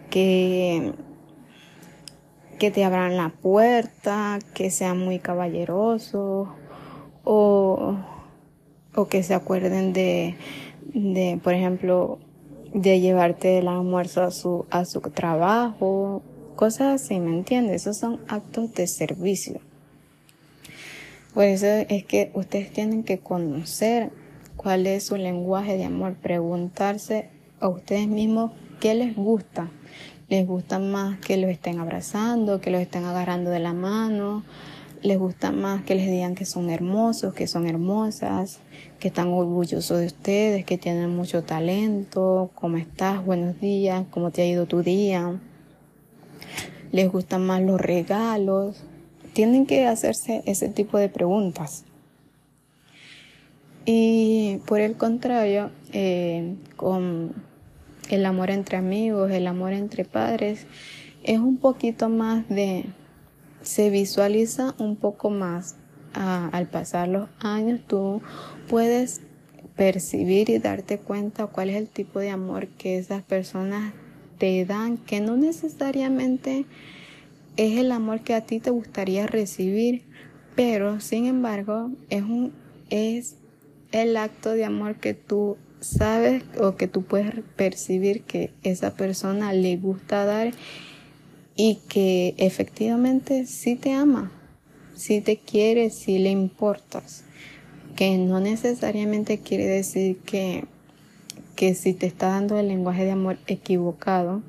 que, 0.10 0.94
que 2.60 2.72
te 2.72 2.84
abran 2.84 3.16
la 3.16 3.30
puerta, 3.30 4.40
que 4.54 4.70
sean 4.70 5.00
muy 5.00 5.20
caballerosos 5.20 6.50
o, 7.24 7.96
o 8.96 9.08
que 9.08 9.24
se 9.24 9.34
acuerden 9.34 9.94
de, 9.94 10.36
de, 10.94 11.40
por 11.44 11.54
ejemplo, 11.54 12.20
de 12.74 13.00
llevarte 13.00 13.60
el 13.60 13.68
almuerzo 13.68 14.24
a 14.24 14.32
su, 14.32 14.66
a 14.70 14.86
su 14.86 15.02
trabajo 15.02 16.22
cosas 16.62 17.02
así, 17.02 17.20
¿me 17.20 17.32
entiendes? 17.32 17.82
Esos 17.82 17.98
son 17.98 18.20
actos 18.28 18.72
de 18.76 18.86
servicio. 18.86 19.62
Por 21.34 21.46
eso 21.46 21.66
es 21.66 22.06
que 22.06 22.30
ustedes 22.36 22.72
tienen 22.72 23.04
que 23.04 23.18
conocer 23.18 24.12
cuál 24.58 24.86
es 24.86 25.06
su 25.06 25.16
lenguaje 25.16 25.76
de 25.76 25.86
amor, 25.86 26.14
preguntarse 26.14 27.30
a 27.60 27.68
ustedes 27.68 28.08
mismos 28.08 28.52
qué 28.80 28.94
les 28.94 29.16
gusta. 29.16 29.72
¿Les 30.30 30.46
gusta 30.46 30.78
más 30.78 31.18
que 31.20 31.36
los 31.36 31.50
estén 31.50 31.80
abrazando, 31.80 32.62
que 32.62 32.70
los 32.70 32.80
estén 32.80 33.06
agarrando 33.06 33.50
de 33.50 33.60
la 33.60 33.74
mano? 33.74 34.44
¿Les 35.02 35.18
gusta 35.18 35.52
más 35.52 35.84
que 35.84 35.96
les 35.96 36.10
digan 36.10 36.36
que 36.36 36.46
son 36.46 36.70
hermosos, 36.70 37.34
que 37.34 37.48
son 37.48 37.68
hermosas, 37.68 38.60
que 39.00 39.08
están 39.08 39.30
orgullosos 39.30 40.00
de 40.00 40.06
ustedes, 40.06 40.66
que 40.66 40.78
tienen 40.78 41.16
mucho 41.16 41.44
talento? 41.44 42.52
¿Cómo 42.56 42.78
estás? 42.78 43.26
Buenos 43.26 43.60
días. 43.60 44.06
¿Cómo 44.12 44.32
te 44.32 44.44
ha 44.44 44.46
ido 44.46 44.68
tu 44.68 44.84
día? 44.84 45.40
les 46.92 47.12
gustan 47.12 47.46
más 47.46 47.62
los 47.62 47.80
regalos. 47.80 48.84
Tienen 49.34 49.66
que 49.66 49.88
hacerse 49.88 50.44
ese 50.46 50.70
tipo 50.70 50.98
de 50.98 51.10
preguntas. 51.10 51.86
Y 53.86 54.60
por 54.68 54.80
el 54.80 54.96
contrario, 54.96 55.72
eh, 55.94 56.56
con 56.76 57.34
el 58.10 58.26
amor 58.26 58.52
entre 58.52 58.78
amigos, 58.78 59.32
el 59.32 59.48
amor 59.48 59.74
entre 59.74 60.06
padres, 60.06 60.68
es 61.24 61.40
un 61.40 61.58
poquito 61.58 62.10
más 62.10 62.48
de, 62.50 62.86
se 63.62 63.90
visualiza 63.90 64.76
un 64.78 64.96
poco 64.96 65.30
más 65.30 65.76
al 66.14 66.68
pasar 66.68 67.08
los 67.08 67.30
años, 67.40 67.80
tú 67.88 68.22
puedes 68.68 69.22
percibir 69.76 70.50
y 70.50 70.60
darte 70.60 70.98
cuenta 70.98 71.48
cuál 71.48 71.70
es 71.70 71.78
el 71.78 71.88
tipo 71.88 72.20
de 72.20 72.30
amor 72.30 72.68
que 72.68 72.98
esas 72.98 73.24
personas 73.24 73.94
te 74.38 74.66
dan, 74.66 74.98
que 74.98 75.22
no 75.22 75.38
necesariamente 75.38 76.66
es 77.58 77.78
el 77.80 77.92
amor 77.92 78.22
que 78.22 78.34
a 78.34 78.42
ti 78.42 78.60
te 78.60 78.72
gustaría 78.72 79.28
recibir, 79.28 80.04
pero 80.56 81.00
sin 81.00 81.26
embargo 81.26 81.92
es 82.10 82.24
un 82.24 82.54
es 82.90 83.38
el 83.92 84.18
acto 84.18 84.52
de 84.52 84.66
amor 84.66 84.96
que 84.96 85.14
tú 85.14 85.58
sabes 85.80 86.44
o 86.60 86.76
que 86.76 86.88
tú 86.88 87.04
puedes 87.04 87.34
percibir 87.56 88.24
que 88.24 88.54
esa 88.64 88.96
persona 88.96 89.54
le 89.54 89.78
gusta 89.78 90.26
dar 90.26 90.52
y 91.64 91.76
que 91.88 92.34
efectivamente 92.38 93.46
sí 93.46 93.76
te 93.76 93.94
ama, 93.94 94.32
sí 94.96 95.22
te 95.22 95.38
quiere, 95.38 95.92
sí 95.92 96.18
le 96.18 96.32
importas, 96.32 97.24
que 97.96 98.18
no 98.18 98.40
necesariamente 98.40 99.38
quiere 99.42 99.68
decir 99.68 100.18
que 100.26 100.66
que 101.56 101.76
si 101.76 101.94
te 101.94 102.08
está 102.08 102.30
dando 102.30 102.58
el 102.58 102.70
lenguaje 102.70 103.06
de 103.06 103.12
amor 103.12 103.38
equivocado, 103.46 104.42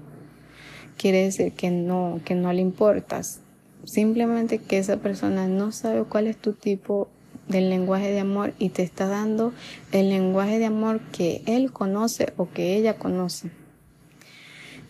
quiere 0.97 1.25
decir 1.25 1.53
que 1.53 1.71
no, 1.71 2.21
que 2.25 2.35
no 2.35 2.51
le 2.55 2.63
importas. 2.63 3.41
Simplemente 3.85 4.57
que 4.57 4.79
esa 4.79 4.97
persona 4.97 5.47
no 5.47 5.73
sabe 5.73 6.05
cuál 6.05 6.27
es 6.27 6.39
tu 6.39 6.55
tipo 6.55 7.11
del 7.49 7.69
lenguaje 7.69 8.11
de 8.13 8.21
amor 8.21 8.55
y 8.59 8.71
te 8.71 8.83
está 8.83 9.09
dando 9.09 9.53
el 9.93 10.09
lenguaje 10.09 10.59
de 10.59 10.65
amor 10.65 11.01
que 11.13 11.43
él 11.45 11.71
conoce 11.71 12.33
o 12.39 12.49
que 12.49 12.77
ella 12.77 12.97
conoce. 12.97 13.51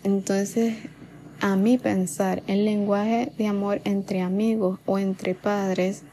Entonces, 0.04 0.76
a 1.42 1.56
mí 1.56 1.76
pensar 1.76 2.44
el 2.46 2.64
lenguaje 2.64 3.32
de 3.36 3.48
amor 3.48 3.80
entre 3.84 4.20
amigos 4.20 4.78
o 4.86 5.00
entre 5.00 5.34
padres, 5.34 6.04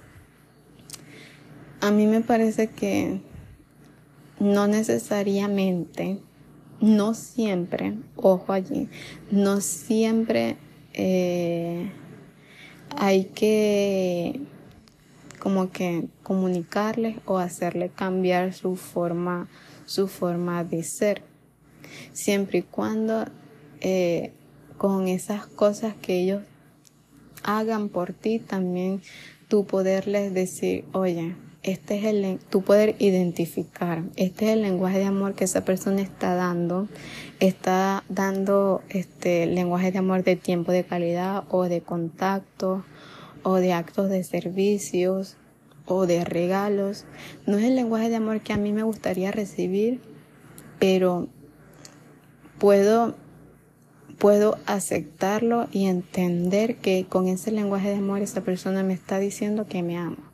a 1.81 1.91
mí 1.91 2.07
me 2.07 2.21
parece 2.21 2.67
que 2.67 3.21
no 4.39 4.67
necesariamente, 4.67 6.17
no 6.81 7.13
siempre, 7.13 7.93
ojo 8.15 8.53
allí, 8.53 8.89
no 9.29 9.61
siempre 9.61 10.57
eh, 10.93 11.91
hay 12.97 13.25
que 13.25 14.41
como 15.37 15.71
que 15.71 16.07
comunicarles 16.23 17.17
o 17.25 17.37
hacerle 17.37 17.89
cambiar 17.89 18.51
su 18.53 18.75
forma, 18.75 19.47
su 19.85 20.07
forma 20.07 20.63
de 20.63 20.81
ser. 20.81 21.21
Siempre 22.13 22.59
y 22.59 22.63
cuando 22.63 23.25
eh, 23.79 24.33
con 24.79 25.09
esas 25.09 25.45
cosas 25.45 25.93
que 26.01 26.21
ellos 26.21 26.41
hagan 27.43 27.89
por 27.89 28.13
ti, 28.13 28.39
también 28.39 29.01
tú 29.49 29.65
poderles 29.65 30.33
decir, 30.33 30.85
oye, 30.93 31.35
este 31.63 31.97
es 31.97 32.05
el, 32.05 32.39
tú 32.49 32.61
poder 32.61 32.95
identificar, 32.99 34.03
este 34.15 34.45
es 34.45 34.51
el 34.51 34.61
lenguaje 34.61 34.99
de 34.99 35.05
amor 35.05 35.33
que 35.33 35.43
esa 35.43 35.65
persona 35.65 36.01
está 36.01 36.33
dando, 36.33 36.87
está 37.41 38.05
dando 38.07 38.81
este 38.87 39.47
lenguaje 39.47 39.91
de 39.91 39.99
amor 39.99 40.23
de 40.23 40.37
tiempo 40.37 40.71
de 40.71 40.85
calidad 40.85 41.43
o 41.49 41.65
de 41.65 41.81
contacto 41.81 42.85
o 43.43 43.55
de 43.55 43.73
actos 43.73 44.09
de 44.09 44.23
servicios 44.23 45.35
o 45.85 46.05
de 46.05 46.23
regalos. 46.23 47.03
No 47.45 47.57
es 47.57 47.65
el 47.65 47.75
lenguaje 47.75 48.09
de 48.09 48.15
amor 48.15 48.39
que 48.39 48.53
a 48.53 48.57
mí 48.57 48.71
me 48.71 48.83
gustaría 48.83 49.33
recibir, 49.33 49.99
pero 50.79 51.27
puedo 52.59 53.15
puedo 54.19 54.57
aceptarlo 54.65 55.67
y 55.71 55.85
entender 55.85 56.75
que 56.75 57.05
con 57.07 57.27
ese 57.27 57.51
lenguaje 57.51 57.89
de 57.89 57.95
amor 57.95 58.21
esa 58.21 58.41
persona 58.41 58.83
me 58.83 58.93
está 58.93 59.17
diciendo 59.17 59.65
que 59.67 59.81
me 59.81 59.97
ama. 59.97 60.31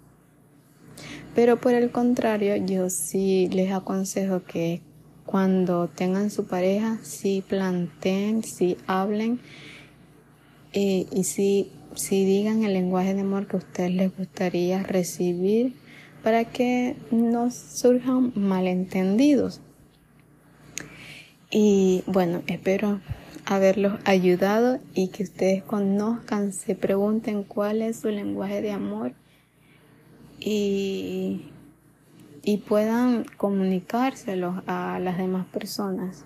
Pero 1.36 1.58
por 1.58 1.74
el 1.74 1.92
contrario, 1.92 2.56
yo 2.56 2.90
sí 2.90 3.48
les 3.52 3.72
aconsejo 3.72 4.44
que 4.44 4.82
cuando 5.26 5.88
tengan 5.88 6.32
su 6.32 6.46
pareja, 6.46 6.98
sí 7.04 7.44
planteen, 7.48 8.44
sí 8.44 8.78
hablen 8.88 9.40
eh, 10.74 11.06
y 11.12 11.24
sí, 11.24 11.72
sí 11.96 12.26
digan 12.26 12.64
el 12.64 12.74
lenguaje 12.74 13.14
de 13.14 13.22
amor 13.22 13.48
que 13.48 13.58
a 13.58 13.60
ustedes 13.60 13.92
les 13.92 14.16
gustaría 14.16 14.84
recibir 14.84 15.74
para 16.24 16.46
que 16.46 16.96
no 17.12 17.52
surjan 17.52 18.34
malentendidos. 18.36 19.62
Y 21.52 22.04
bueno, 22.08 22.42
espero 22.48 23.00
haberlos 23.46 24.00
ayudado 24.06 24.80
y 24.93 25.10
que 25.10 25.24
ustedes 25.24 25.64
conozcan, 25.64 26.54
se 26.54 26.76
pregunten 26.76 27.43
cuál 27.43 27.82
es 27.82 28.00
su 28.00 28.10
lenguaje 28.10 28.62
de 28.62 28.72
amor 28.72 29.14
y, 30.39 31.52
y 32.43 32.58
puedan 32.58 33.26
comunicárselo 33.38 34.64
a 34.68 35.00
las 35.00 35.18
demás 35.18 35.46
personas. 35.48 36.26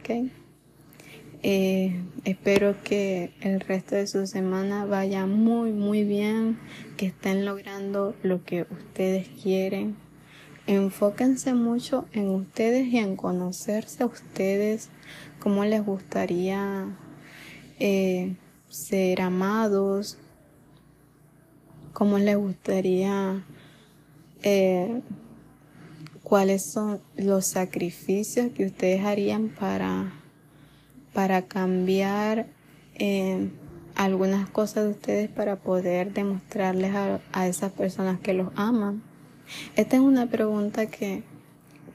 ¿okay? 0.00 0.30
Eh, 1.42 1.94
espero 2.24 2.74
que 2.82 3.30
el 3.40 3.60
resto 3.60 3.94
de 3.94 4.06
su 4.06 4.26
semana 4.26 4.84
vaya 4.84 5.26
muy, 5.26 5.70
muy 5.70 6.02
bien, 6.02 6.58
que 6.96 7.06
estén 7.06 7.44
logrando 7.44 8.14
lo 8.22 8.42
que 8.42 8.62
ustedes 8.62 9.28
quieren. 9.42 9.96
Enfóquense 10.66 11.54
mucho 11.54 12.06
en 12.12 12.30
ustedes 12.30 12.88
y 12.88 12.98
en 12.98 13.14
conocerse 13.14 14.02
a 14.02 14.06
ustedes, 14.06 14.88
cómo 15.46 15.64
les 15.64 15.86
gustaría 15.86 16.88
eh, 17.78 18.34
ser 18.68 19.20
amados, 19.20 20.18
cómo 21.92 22.18
les 22.18 22.36
gustaría, 22.36 23.44
eh, 24.42 25.02
cuáles 26.24 26.64
son 26.64 27.00
los 27.16 27.46
sacrificios 27.46 28.50
que 28.56 28.66
ustedes 28.66 29.04
harían 29.04 29.48
para 29.48 30.14
para 31.12 31.42
cambiar 31.42 32.48
eh, 32.96 33.48
algunas 33.94 34.50
cosas 34.50 34.82
de 34.82 34.90
ustedes 34.90 35.30
para 35.30 35.54
poder 35.54 36.12
demostrarles 36.12 36.92
a, 37.32 37.46
esas 37.46 37.70
personas 37.70 38.18
que 38.18 38.32
los 38.32 38.48
aman. 38.56 39.00
Esta 39.76 39.94
es 39.94 40.02
una 40.02 40.26
pregunta 40.26 40.86
que, 40.86 41.22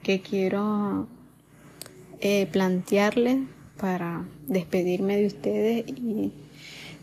que 0.02 0.22
quiero 0.22 1.06
eh, 2.24 2.46
plantearles 2.46 3.40
para 3.80 4.24
despedirme 4.46 5.16
de 5.16 5.26
ustedes 5.26 5.84
y 5.88 6.30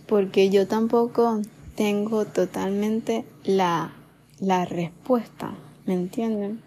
porque 0.08 0.50
yo 0.50 0.66
tampoco 0.66 1.42
tengo 1.76 2.24
totalmente 2.24 3.26
la, 3.44 3.92
la 4.40 4.64
respuesta, 4.64 5.56
¿me 5.86 5.94
entienden? 5.94 6.62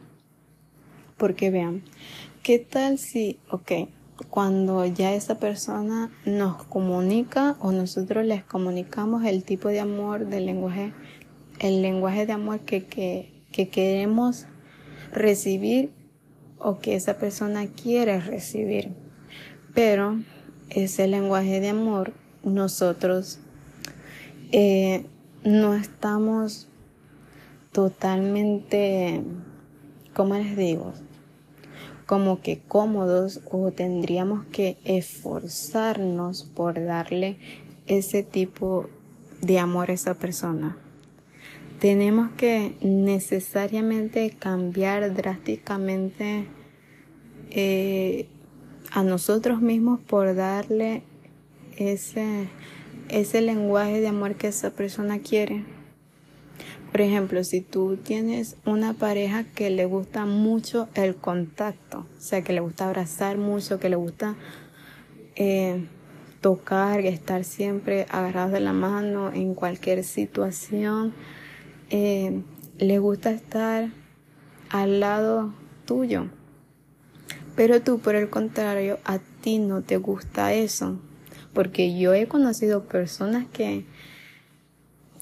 Porque 1.17 1.51
vean, 1.51 1.83
¿qué 2.43 2.59
tal 2.59 2.99
si, 2.99 3.39
ok, 3.51 3.73
cuando 4.29 4.85
ya 4.85 5.15
esa 5.15 5.39
persona 5.39 6.11
nos 6.27 6.63
comunica 6.65 7.57
o 7.59 7.73
nosotros 7.73 8.23
les 8.27 8.45
comunicamos 8.45 9.25
el 9.25 9.45
tipo 9.45 9.69
de 9.69 9.81
amor 9.81 10.27
del 10.27 10.45
lenguaje, 10.45 10.93
el 11.59 11.81
lenguaje 11.81 12.27
de 12.27 12.35
amor 12.35 12.61
que, 12.61 12.85
que, 12.85 13.33
que 13.51 13.71
queremos 13.71 14.45
recibir 15.11 16.02
o 16.63 16.79
que 16.79 16.95
esa 16.95 17.19
persona 17.19 17.67
quiere 17.67 18.21
recibir. 18.21 18.93
Pero 19.75 20.21
ese 20.71 21.07
lenguaje 21.09 21.61
de 21.61 21.71
amor 21.71 22.13
nosotros 22.45 23.39
eh, 24.53 25.05
no 25.45 25.75
estamos 25.75 26.69
totalmente, 27.73 29.23
¿cómo 30.15 30.35
les 30.35 30.57
digo? 30.57 30.93
como 32.13 32.43
que 32.43 32.61
cómodos 32.61 33.41
o 33.51 33.71
tendríamos 33.71 34.45
que 34.53 34.77
esforzarnos 34.85 36.43
por 36.43 36.85
darle 36.85 37.39
ese 37.87 38.23
tipo 38.23 38.91
de 39.41 39.59
amor 39.59 39.91
a 39.91 39.95
esa 39.95 40.13
persona. 40.13 40.77
Tenemos 41.83 42.31
que 42.37 42.77
necesariamente 42.81 44.31
cambiar 44.39 45.17
drásticamente 45.17 46.47
eh, 47.51 48.29
a 48.93 49.03
nosotros 49.03 49.61
mismos 49.61 49.99
por 49.99 50.37
darle 50.37 51.03
ese, 51.77 52.47
ese 53.09 53.41
lenguaje 53.41 54.01
de 54.01 54.07
amor 54.07 54.37
que 54.37 54.47
esa 54.47 54.71
persona 54.71 55.19
quiere. 55.19 55.65
Por 56.93 57.01
ejemplo, 57.01 57.43
si 57.43 57.63
tú 57.63 57.97
tienes 57.97 58.55
una 58.65 58.95
pareja 58.95 59.43
que 59.43 59.69
le 59.69 59.85
gusta 59.85 60.25
mucho 60.25 60.89
el 60.95 61.17
contacto, 61.17 62.07
o 62.17 62.21
sea, 62.21 62.43
que 62.43 62.53
le 62.53 62.61
gusta 62.61 62.87
abrazar 62.87 63.39
mucho, 63.39 63.81
que 63.81 63.89
le 63.89 63.97
gusta 63.97 64.37
eh, 65.35 65.85
tocar, 66.41 67.01
estar 67.01 67.43
siempre 67.43 68.07
agarrados 68.09 68.53
de 68.53 68.61
la 68.61 68.73
mano 68.73 69.33
en 69.33 69.55
cualquier 69.55 70.05
situación, 70.05 71.13
eh, 71.93 72.43
le 72.79 72.99
gusta 72.99 73.31
estar 73.31 73.91
al 74.71 74.99
lado 74.99 75.55
tuyo. 75.87 76.27
Pero 77.55 77.81
tú, 77.83 78.01
por 78.01 78.17
el 78.17 78.29
contrario, 78.29 78.99
a 79.05 79.21
ti 79.43 79.61
no 79.61 79.83
te 79.83 79.99
gusta 79.99 80.53
eso. 80.53 80.99
Porque 81.53 81.97
yo 81.97 82.15
he 82.15 82.27
conocido 82.27 82.85
personas 82.89 83.47
que 83.53 83.85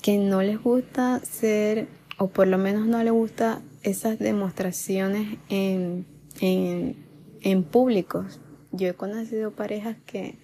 que 0.01 0.18
no 0.18 0.43
les 0.43 0.62
gusta 0.62 1.21
ser, 1.21 1.89
o 2.18 2.29
por 2.29 2.47
lo 2.47 2.59
menos 2.59 2.87
no 2.87 3.03
les 3.03 3.12
gusta 3.12 3.61
esas 3.83 4.18
demostraciones 4.18 5.39
en, 5.49 6.07
en, 6.41 6.97
en 7.43 7.62
públicos. 7.62 8.41
Yo 8.73 8.89
he 8.89 8.95
conocido 8.95 9.51
parejas 9.51 9.97
que, 10.07 10.39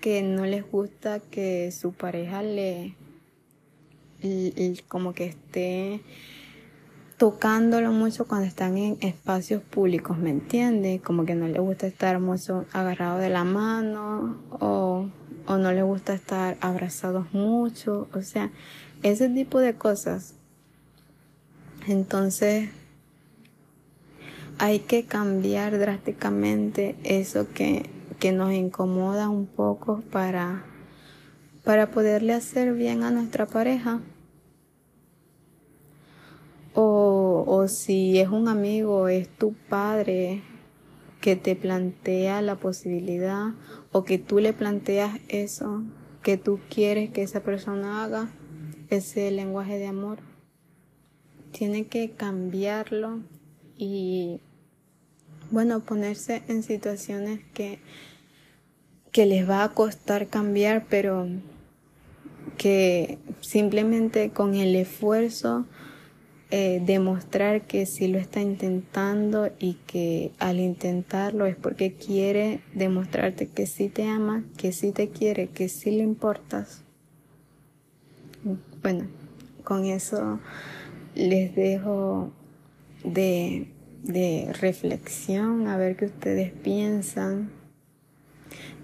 que 0.00 0.22
no 0.22 0.44
les 0.44 0.68
gusta 0.68 1.20
que 1.20 1.70
su 1.72 1.92
pareja 1.92 2.42
le, 2.42 2.96
como 4.88 5.12
que 5.14 5.26
esté 5.26 6.00
tocándolo 7.16 7.92
mucho 7.92 8.26
cuando 8.26 8.46
están 8.46 8.76
en 8.76 8.98
espacios 9.00 9.62
públicos, 9.62 10.18
¿me 10.18 10.30
entiendes? 10.30 11.00
Como 11.00 11.24
que 11.24 11.34
no 11.34 11.46
les 11.46 11.60
gusta 11.60 11.86
estar 11.86 12.18
mucho 12.20 12.66
agarrado 12.72 13.18
de 13.18 13.30
la 13.30 13.44
mano 13.44 14.38
o 14.50 15.06
o 15.46 15.56
no 15.56 15.72
le 15.72 15.82
gusta 15.82 16.14
estar 16.14 16.56
abrazados 16.60 17.32
mucho, 17.32 18.08
o 18.14 18.22
sea, 18.22 18.50
ese 19.02 19.28
tipo 19.28 19.58
de 19.60 19.74
cosas. 19.74 20.34
Entonces, 21.86 22.70
hay 24.58 24.80
que 24.80 25.04
cambiar 25.04 25.78
drásticamente 25.78 26.96
eso 27.02 27.48
que, 27.52 27.90
que 28.18 28.32
nos 28.32 28.52
incomoda 28.52 29.28
un 29.28 29.46
poco 29.46 30.02
para, 30.10 30.64
para 31.62 31.90
poderle 31.90 32.32
hacer 32.32 32.72
bien 32.72 33.02
a 33.02 33.10
nuestra 33.10 33.46
pareja. 33.46 34.00
O, 36.74 37.44
o 37.46 37.68
si 37.68 38.18
es 38.18 38.28
un 38.28 38.48
amigo, 38.48 39.08
es 39.08 39.28
tu 39.28 39.54
padre, 39.68 40.42
que 41.20 41.36
te 41.36 41.56
plantea 41.56 42.42
la 42.42 42.56
posibilidad 42.56 43.54
o 43.92 44.04
que 44.04 44.18
tú 44.18 44.40
le 44.40 44.52
planteas 44.52 45.20
eso 45.28 45.82
que 46.24 46.38
tú 46.38 46.58
quieres 46.68 47.10
que 47.10 47.22
esa 47.22 47.40
persona 47.40 48.02
haga, 48.02 48.28
ese 48.88 49.30
lenguaje 49.30 49.78
de 49.78 49.86
amor. 49.86 50.18
Tiene 51.52 51.86
que 51.86 52.10
cambiarlo 52.10 53.20
y, 53.76 54.40
bueno, 55.50 55.80
ponerse 55.80 56.42
en 56.48 56.62
situaciones 56.62 57.40
que, 57.52 57.78
que 59.12 59.26
les 59.26 59.48
va 59.48 59.64
a 59.64 59.74
costar 59.74 60.28
cambiar, 60.28 60.86
pero 60.88 61.28
que 62.56 63.18
simplemente 63.40 64.30
con 64.30 64.54
el 64.54 64.74
esfuerzo 64.74 65.66
eh, 66.50 66.82
demostrar 66.84 67.62
que 67.62 67.86
sí 67.86 68.06
lo 68.06 68.18
está 68.18 68.40
intentando 68.40 69.50
y 69.58 69.74
que 69.86 70.32
al 70.38 70.60
intentarlo 70.60 71.46
es 71.46 71.56
porque 71.56 71.94
quiere 71.94 72.60
demostrarte 72.74 73.48
que 73.48 73.66
sí 73.66 73.88
te 73.88 74.06
ama, 74.06 74.44
que 74.56 74.72
sí 74.72 74.92
te 74.92 75.08
quiere, 75.08 75.48
que 75.48 75.68
sí 75.68 75.90
le 75.90 76.02
importas. 76.02 76.82
Bueno, 78.82 79.06
con 79.64 79.86
eso 79.86 80.38
les 81.14 81.54
dejo 81.56 82.30
de, 83.04 83.68
de 84.02 84.52
reflexión, 84.60 85.66
a 85.66 85.76
ver 85.76 85.96
qué 85.96 86.04
ustedes 86.04 86.52
piensan. 86.52 87.50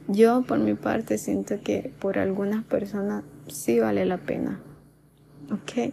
Yo 0.08 0.42
por 0.42 0.58
mi 0.58 0.74
parte 0.74 1.18
siento 1.18 1.60
que 1.62 1.92
por 2.00 2.18
algunas 2.18 2.64
personas 2.64 3.22
sí 3.48 3.78
vale 3.78 4.06
la 4.06 4.18
pena. 4.18 4.60
¿Ok? 5.52 5.92